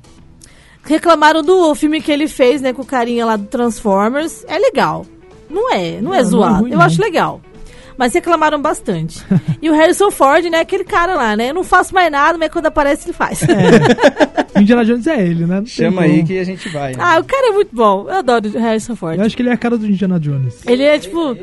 [0.83, 4.43] Reclamaram do filme que ele fez, né, com o carinha lá do Transformers.
[4.47, 5.05] É legal.
[5.49, 6.59] Não é, não, é Não, não é zoado.
[6.61, 6.85] ruim, eu não.
[6.85, 7.41] acho legal.
[7.97, 9.23] Mas reclamaram bastante.
[9.61, 11.49] e o Harrison Ford, né, aquele cara lá, né?
[11.49, 13.41] Eu não faço mais nada, mas quando aparece ele faz.
[14.61, 15.59] Indiana Jones é ele, né?
[15.59, 16.93] Não Chama aí que a gente vai.
[16.93, 16.97] né?
[17.01, 18.07] ah, o cara é muito bom.
[18.07, 19.17] Eu adoro o Harrison Ford.
[19.19, 20.61] Eu acho que ele é a cara do Indiana Jones.
[20.65, 21.37] Ele é tipo.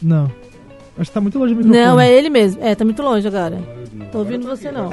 [0.00, 0.30] Não.
[1.02, 1.84] Acho que tá muito longe do microfone.
[1.86, 2.62] Não, é ele mesmo.
[2.62, 3.58] É, tá muito longe agora.
[4.10, 4.88] Tô ouvindo você não.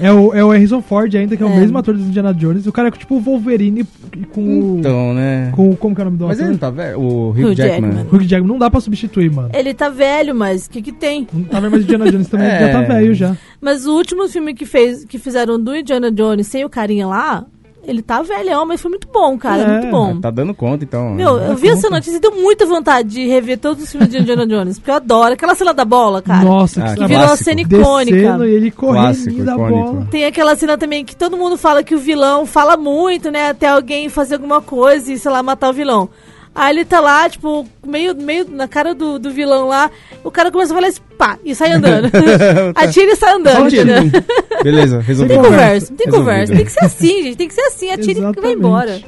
[0.00, 1.56] É o, é o Harrison Ford ainda, que é, o É.
[1.60, 2.66] mesmo ator do Indiana Jones.
[2.66, 3.84] O cara é tipo o Wolverine
[4.32, 4.40] com
[4.74, 4.78] o...
[4.78, 5.52] Então, né?
[5.54, 6.52] Com, como que é o nome do Mas ele ator?
[6.52, 7.00] não tá velho?
[7.00, 7.90] O Hugh Hugh Jackman.
[7.92, 8.06] Jackman.
[8.20, 8.48] Hugh Jackman.
[8.52, 9.50] Não dá pra substituir, mano.
[9.54, 11.26] Ele tá velho, mas o que que tem?
[11.32, 12.60] Não tá vendo mais Indiana Jones também, É.
[12.60, 13.36] já tá velho já.
[13.60, 17.44] Mas o último filme que, fez, que fizeram do Indiana Jones sem o carinha lá,
[17.84, 19.62] ele tá velhão, mas foi muito bom, cara.
[19.62, 19.68] É.
[19.78, 20.20] muito bom.
[20.20, 21.10] Tá dando conta, então.
[21.10, 21.96] Meu, eu vi essa conta.
[21.96, 24.94] notícia e deu muita vontade de rever todos os filmes de Indiana Jones, porque eu
[24.96, 25.34] adoro.
[25.34, 26.44] Aquela cena da bola, cara.
[26.44, 28.16] Nossa, Ah, que que que virou a cena icônica.
[28.16, 29.92] Descendo e ele correndo da icônico.
[29.92, 30.08] bola.
[30.10, 33.50] Tem aquela cena também que todo mundo fala que o vilão fala muito, né?
[33.50, 36.08] Até alguém fazer alguma coisa e, sei lá, matar o vilão.
[36.54, 39.90] Aí ele tá lá, tipo, meio, meio na cara do, do vilão lá.
[40.22, 42.10] O cara começa a falar assim, pá, e sai andando.
[42.76, 43.66] Atira e sai andando.
[43.68, 44.22] Entendeu?
[44.62, 45.40] Beleza, Não resolveu.
[45.42, 46.12] tem conversa, não tem Resolvido.
[46.30, 46.54] conversa.
[46.54, 47.36] Tem que ser assim, gente.
[47.36, 47.90] Tem que ser assim.
[47.90, 48.58] Atira e vai Exatamente.
[48.58, 49.02] embora.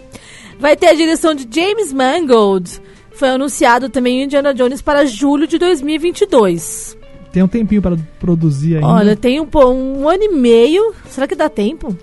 [0.58, 2.80] Vai ter a direção de James Mangold.
[3.12, 6.96] Foi anunciado também em Indiana Jones para julho de 2022.
[7.32, 8.86] Tem um tempinho pra produzir ainda.
[8.86, 10.94] Olha, tem um, um ano e meio.
[11.10, 11.96] Será que dá tempo?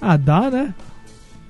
[0.00, 0.74] Ah, dá, né?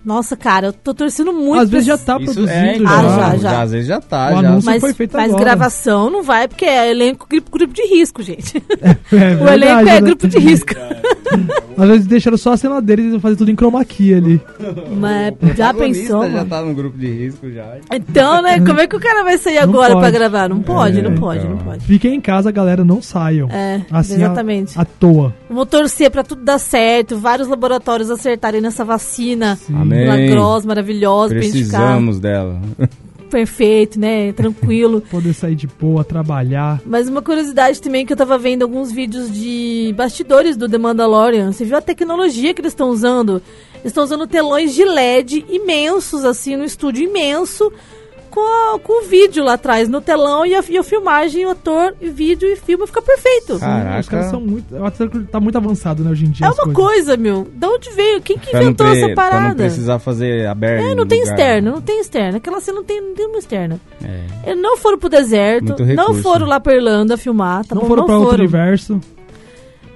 [0.07, 1.63] Nossa, cara, eu tô torcendo muito.
[1.63, 2.57] Às vezes já pra tá Isso produzindo.
[2.59, 3.09] é, então, Ah, já.
[3.31, 3.63] já, já.
[3.63, 4.49] Às vezes já tá, O já.
[4.49, 5.45] anúncio Mas, foi feito mas agora.
[5.45, 8.63] gravação não vai, porque é elenco grupo, grupo de risco, gente.
[9.13, 10.01] É o elenco verdade, é né?
[10.01, 10.75] grupo de risco.
[11.77, 14.41] Às vezes deixaram só a cena deles e vão fazer tudo em chroma key ali.
[14.99, 16.49] Mas já pensou, Já mano?
[16.49, 17.77] tá no grupo de risco já.
[17.93, 18.61] Então, né?
[18.61, 20.13] Como é que o cara vai sair Não agora pra pode.
[20.13, 20.49] gravar?
[20.49, 21.51] Não pode, É, não pode, então.
[21.51, 21.85] não pode.
[21.85, 23.49] Fiquem em casa, galera, não saiam.
[23.51, 24.79] É, Assim, exatamente.
[24.79, 25.35] À, à toa.
[25.51, 29.96] Vou torcer pra tudo dar certo, vários laboratórios acertarem nessa vacina Amém.
[29.97, 32.61] Milagrosa, maravilhosa, Precisamos dela.
[33.27, 34.33] perfeito, né?
[34.33, 35.03] Tranquilo.
[35.11, 36.81] Poder sair de boa, trabalhar.
[36.87, 41.53] Mas uma curiosidade também que eu tava vendo alguns vídeos de bastidores do The Mandalorian.
[41.53, 43.43] Você viu a tecnologia que eles estão usando?
[43.75, 47.73] Eles estão usando telões de LED imensos, assim, no estúdio imenso,
[48.37, 51.51] com, a- com o vídeo lá atrás, no telão, e a, e a filmagem, o
[51.51, 53.59] ator, e vídeo e filme fica perfeito.
[53.59, 54.01] Caraca.
[54.01, 54.67] Os caras são muito.
[55.11, 56.47] Que tá muito avançado, né, hoje em dia.
[56.47, 56.75] É uma coisas.
[56.75, 57.47] coisa, meu.
[57.55, 58.21] Da onde veio?
[58.21, 59.55] Quem que Pra não, inventou ter- essa pra não parada?
[59.55, 60.85] precisar fazer aberto.
[60.85, 61.33] É, não tem lugar.
[61.35, 62.37] externo, não tem externo.
[62.37, 63.81] Aquela cena não tem, não tem uma externa.
[64.05, 64.51] É.
[64.51, 67.89] Eles não foram pro deserto, não foram lá pra Irlanda filmar, tá não bom?
[67.89, 68.45] foram não pra outro foram.
[68.45, 69.01] universo.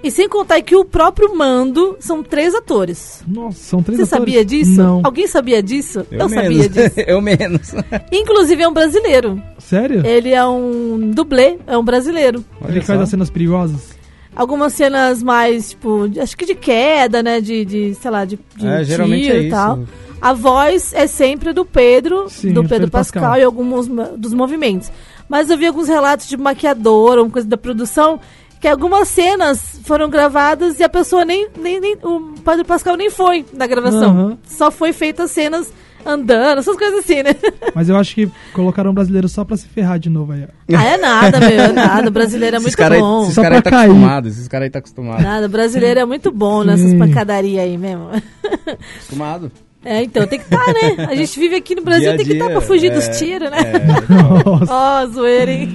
[0.02, 3.22] E sem contar que o próprio Mando são três atores.
[3.28, 4.32] Nossa, são três Você atores.
[4.34, 4.82] sabia disso?
[4.82, 5.00] Não.
[5.04, 6.06] Alguém sabia disso?
[6.10, 6.32] Eu, menos.
[6.34, 7.00] sabia disso.
[7.06, 7.72] eu menos.
[8.10, 9.42] Inclusive é um brasileiro.
[9.58, 10.04] Sério?
[10.06, 12.42] Ele é um dublê, é um brasileiro.
[12.62, 13.02] Olha Ele faz só.
[13.02, 13.98] as cenas perigosas?
[14.34, 17.40] Algumas cenas mais, tipo, acho que de queda, né?
[17.40, 19.56] De, de sei lá, de, de É, geralmente tiro é e isso.
[19.56, 19.80] tal.
[20.20, 23.40] A voz é sempre do Pedro, Sim, do Pedro Pedro Pascal, Pascal.
[23.40, 24.90] e alguns dos movimentos.
[25.28, 28.20] Mas eu vi alguns relatos de maquiador, uma coisa da produção,
[28.60, 33.08] que algumas cenas foram gravadas e a pessoa nem, nem, nem o Pedro Pascal nem
[33.08, 34.10] foi na gravação.
[34.10, 34.38] Aham.
[34.44, 35.72] Só foi feitas cenas
[36.04, 37.34] andando, essas coisas assim, né?
[37.74, 40.46] Mas eu acho que colocaram um brasileiro só pra se ferrar de novo aí.
[40.74, 42.08] ah, é nada, meu, é nada.
[42.08, 43.22] O brasileiro é muito caras aí, bom.
[43.22, 44.28] esses Só cara aí pra tá acostumado.
[44.28, 45.22] Esses caras aí tá acostumado.
[45.22, 46.66] Nada, o brasileiro é muito bom Sim.
[46.68, 48.10] nessas pancadarias aí mesmo.
[48.96, 49.50] Acostumado.
[49.82, 51.06] É, então tem que estar, né?
[51.08, 53.18] A gente vive aqui no Brasil, Dia tem que estar dia, pra fugir é, dos
[53.18, 53.58] tiros, né?
[53.58, 54.44] é.
[54.44, 55.74] Nossa, Ó, zoeira, hein?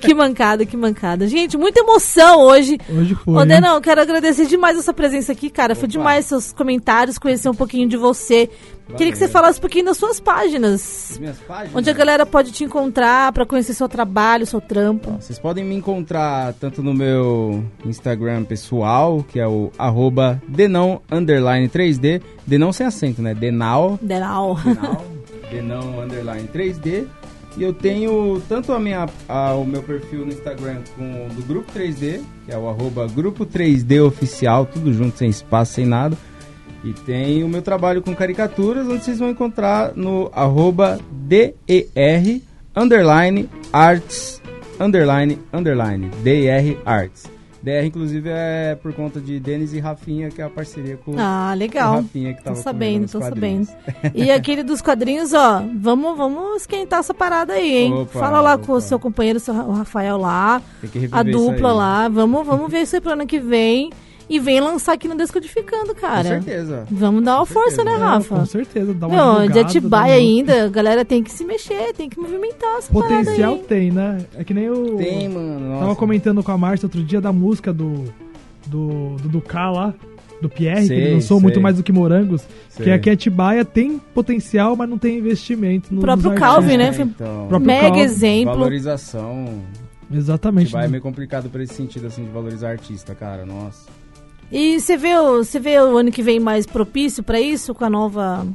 [0.00, 1.28] que mancada, que mancada.
[1.28, 2.76] Gente, muita emoção hoje.
[2.88, 3.34] hoje foi.
[3.34, 3.44] Ô?
[3.44, 5.76] Denão, quero agradecer demais a sua presença aqui, cara.
[5.76, 5.92] Foi Opa.
[5.92, 8.50] demais seus comentários, conhecer um pouquinho de você.
[8.96, 11.12] Queria que você falasse um pouquinho das suas páginas.
[11.12, 11.74] As minhas páginas.
[11.76, 15.12] Onde a galera pode te encontrar pra conhecer seu trabalho, seu trampo.
[15.20, 21.68] Vocês podem me encontrar tanto no meu Instagram pessoal, que é o arroba denão underline
[21.68, 22.20] 3D.
[22.46, 23.34] Denão sem acento, né?
[23.34, 23.98] Denal.
[24.02, 24.56] Denal.
[24.64, 25.04] Denal.
[25.50, 27.06] denão underline 3D.
[27.56, 31.42] E eu tenho tanto a minha, a- o meu perfil no Instagram com o do
[31.42, 36.16] Grupo 3D, que é o arroba Grupo 3D Oficial, tudo junto, sem espaço, sem nada.
[36.82, 41.54] E tem o meu trabalho com caricaturas, onde vocês vão encontrar no arroba DER
[42.74, 44.40] underline arts
[44.78, 47.30] underline underline DR arts.
[47.62, 51.52] DR, inclusive, é por conta de Denis e Rafinha, que é a parceria com Ah,
[51.54, 51.96] o legal.
[51.96, 53.68] Rafinha, que Tô tava comigo sabendo, tô quadrinhos.
[53.68, 54.14] sabendo.
[54.16, 57.92] E aquele dos quadrinhos, ó, vamos, vamos esquentar essa parada aí, hein?
[57.92, 58.80] Opa, Fala lá com o opa.
[58.80, 62.08] seu companheiro, o Rafael lá, Tem que reviver a dupla lá.
[62.08, 63.90] Vamos, vamos ver isso aí pro ano que vem.
[64.30, 66.22] E vem lançar aqui no Descodificando, Com cara.
[66.22, 66.86] certeza.
[66.90, 67.98] Vamos dar uma Com força, certeza.
[67.98, 68.36] né, É, Rafa?
[68.36, 72.08] com certeza, dá uma divulgada, de Atibaia ainda, a galera tem que se mexer, tem
[72.08, 73.62] que movimentar essa Potencial aí.
[73.68, 74.18] tem, né?
[74.36, 74.96] É que nem o.
[74.96, 75.68] Tem, mano.
[75.68, 75.80] Nossa.
[75.80, 78.04] Tava comentando com a Márcia outro dia da música do.
[78.66, 79.94] Do, do, do K lá,
[80.40, 81.42] do Pierre, que Sei, ele lançou sei.
[81.42, 82.42] muito mais do que Morangos.
[82.68, 82.84] Sei.
[82.84, 85.92] Que aqui Atibaia tem potencial, mas não tem investimento.
[85.92, 86.92] No, O próprio Calvin, né?
[86.92, 88.00] Foi Então, Próprio Mega Calvin.
[88.02, 88.52] exemplo.
[88.54, 89.60] valorização.
[90.12, 90.70] Exatamente.
[90.72, 93.44] Vai é meio complicado por esse sentido, assim, de valorizar artista, cara.
[93.46, 93.88] Nossa.
[94.52, 97.84] E você vê, o- você vê o ano que vem mais propício pra isso, com
[97.84, 98.46] a nova,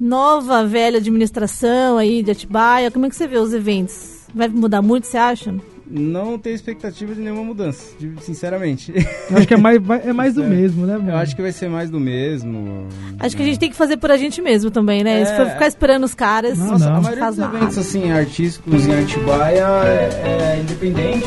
[0.00, 2.90] nova velha administração aí de Atibaia?
[2.90, 4.20] Como é que você vê os eventos?
[4.34, 5.54] Vai mudar muito, você acha?
[5.86, 8.90] Não tenho expectativa de nenhuma mudança, sinceramente.
[9.30, 10.48] Eu acho que é mais, é mais do É.
[10.48, 11.10] mesmo, né, mano?
[11.10, 12.88] Eu acho que vai ser mais do mesmo.
[13.20, 15.20] Acho que a gente tem que fazer por a gente mesmo também, né?
[15.20, 15.24] É.
[15.26, 16.96] Se for ficar esperando os caras, Não, Nossa, não.
[16.96, 17.56] a maioria dos nada.
[17.58, 21.26] eventos assim, artísticos em Atibaia é, é independente.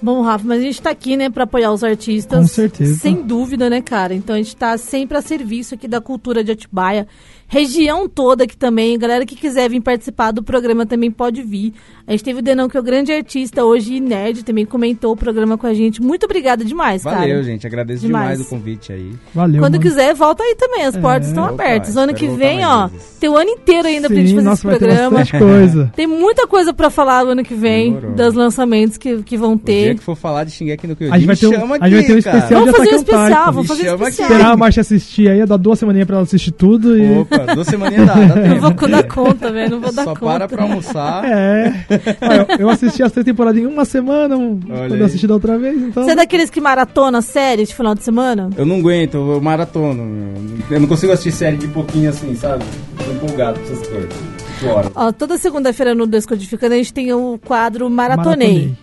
[0.00, 2.38] Bom, Rafa, mas a gente tá aqui, né, pra apoiar os artistas.
[2.38, 2.98] Com certeza.
[3.00, 4.14] Sem dúvida, né, cara?
[4.14, 7.06] Então a gente tá sempre a serviço aqui da cultura de Atibaia.
[7.48, 8.98] Região toda aqui também.
[8.98, 11.72] Galera que quiser vir participar do programa também pode vir.
[12.06, 15.12] A gente teve o Denão, que é o grande artista hoje, e nerd, também comentou
[15.12, 16.00] o programa com a gente.
[16.00, 17.42] Muito obrigada demais, Valeu, cara.
[17.42, 17.66] gente.
[17.66, 18.32] Agradeço Demais.
[18.38, 19.12] demais, o convite aí.
[19.34, 19.82] Valeu, Quando mano.
[19.82, 20.84] quiser, volta aí também.
[20.84, 21.96] As portas estão Opa, abertas.
[21.96, 23.16] Ano que vem, ó, vezes.
[23.18, 25.26] tem o ano inteiro ainda pra gente Sim, fazer nossa, esse ter programa.
[25.38, 25.92] coisa.
[25.96, 28.14] Tem muita coisa pra falar o ano que vem, Demorou.
[28.14, 29.94] dos lançamentos que, que vão O dia ter.
[29.96, 31.94] que for falar de Shingeki no Kyojin, A gente vai ter um- chama a gente
[31.96, 34.02] vai ter um aqui, especial Vamos fazer um especial, vamos fazer um aqui.
[34.04, 34.28] especial.
[34.30, 37.18] Esperar a Marcia assistir aí, dá duas semaninhas pra ela assistir tudo e...
[37.18, 38.60] Opa, duas semaninhas dá, dá Não tempo.
[38.60, 39.70] vou dar conta, velho.
[39.72, 40.24] Não vou dar Só conta.
[40.38, 41.24] para pra almoçar.
[41.24, 41.74] É.
[41.90, 45.58] Eu, eu assisti as três temporadas em uma semana, um, Olha quando assisti da outra
[45.58, 46.04] vez, então...
[46.04, 48.50] Você é daqueles que maratona séries de final de semana?
[48.56, 50.34] Eu não aguento, eu maratono.
[50.70, 52.64] Eu não consigo assistir série de pouquinho assim, sabe?
[53.04, 54.10] Tô empolgado com essas coisas.
[54.94, 58.74] Ó, toda segunda-feira no Descodificando a gente tem o quadro Maratonei.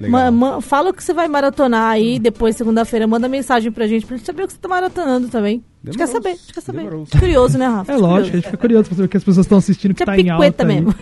[0.00, 0.32] Ma- Legal.
[0.32, 4.16] ma- fala o que você vai maratonar aí, depois, segunda-feira, manda mensagem pra gente, pra
[4.16, 5.62] gente saber o que você tá maratonando também.
[5.84, 6.78] A gente quer saber, a gente quer saber.
[6.78, 7.04] Demorou.
[7.18, 7.92] Curioso, né, Rafa?
[7.92, 10.02] É lógico, a gente fica curioso pra saber o que as pessoas estão assistindo, que
[10.02, 10.94] Tinha tá em alta mesmo.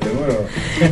[0.00, 0.46] Demorou.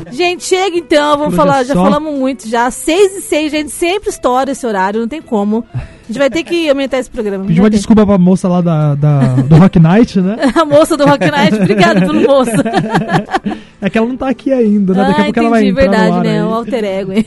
[0.13, 1.83] Gente, chega então, vamos Por falar, é já só.
[1.85, 2.71] falamos muito já.
[2.71, 5.65] Seis e seis, gente, sempre estoura esse horário, não tem como.
[5.75, 7.45] A gente vai ter que aumentar esse programa.
[7.45, 7.77] Pedi vai uma ter.
[7.77, 10.37] desculpa pra moça lá da, da- do Rock Night, né?
[10.55, 12.51] A moça do Rock Night, obrigada pelo moço.
[13.83, 15.05] É que ela não tá aqui ainda, né?
[15.05, 16.39] Daqui a ah, pouco entendi, ela vai entrar verdade, no ar né?
[16.39, 16.45] aí.
[16.45, 17.13] O alter ego.
[17.13, 17.27] hein?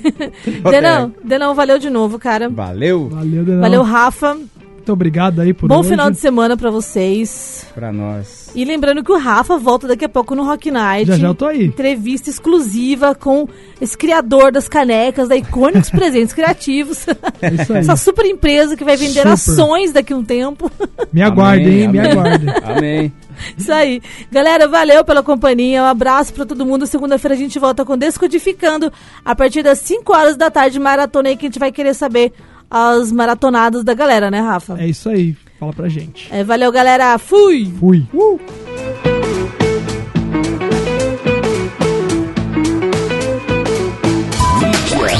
[0.70, 2.48] Denão, Denão, valeu de novo, cara.
[2.48, 3.62] Valeu Valeu, Denão.
[3.62, 4.38] Valeu, Rafa.
[4.84, 5.90] Muito obrigado aí por Bom hoje.
[5.92, 7.66] final de semana pra vocês.
[7.74, 8.52] pra nós.
[8.54, 11.08] E lembrando que o Rafa volta daqui a pouco no Rock Night.
[11.08, 11.68] Já já eu tô aí.
[11.68, 13.48] Entrevista exclusiva com
[13.80, 17.06] esse criador das canecas da Icônicos Presentes Criativos.
[17.42, 17.80] É isso aí.
[17.80, 19.30] Essa super empresa que vai vender Super.
[19.32, 20.70] ações daqui a um tempo.
[21.14, 21.88] Me aguardem, Amém, hein?
[21.88, 22.50] Me aguardem.
[22.62, 23.14] Amém.
[23.58, 24.02] Isso aí.
[24.30, 25.82] Galera, valeu pela companhia.
[25.82, 26.86] Um abraço pra todo mundo.
[26.86, 28.92] Segunda-feira a gente volta com Descodificando
[29.24, 30.78] a partir das 5 horas da tarde.
[30.78, 32.34] Maratona aí que a gente vai querer saber
[32.74, 34.76] as maratonadas da galera, né, Rafa?
[34.80, 35.38] É isso aí.
[35.60, 36.28] Fala pra gente.
[36.34, 37.20] É, valeu, galera.
[37.20, 37.72] Fui!
[37.80, 38.04] Fui.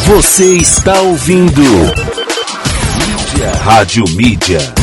[0.08, 1.62] Você está ouvindo
[3.34, 3.52] Mídia.
[3.64, 4.83] Rádio Mídia.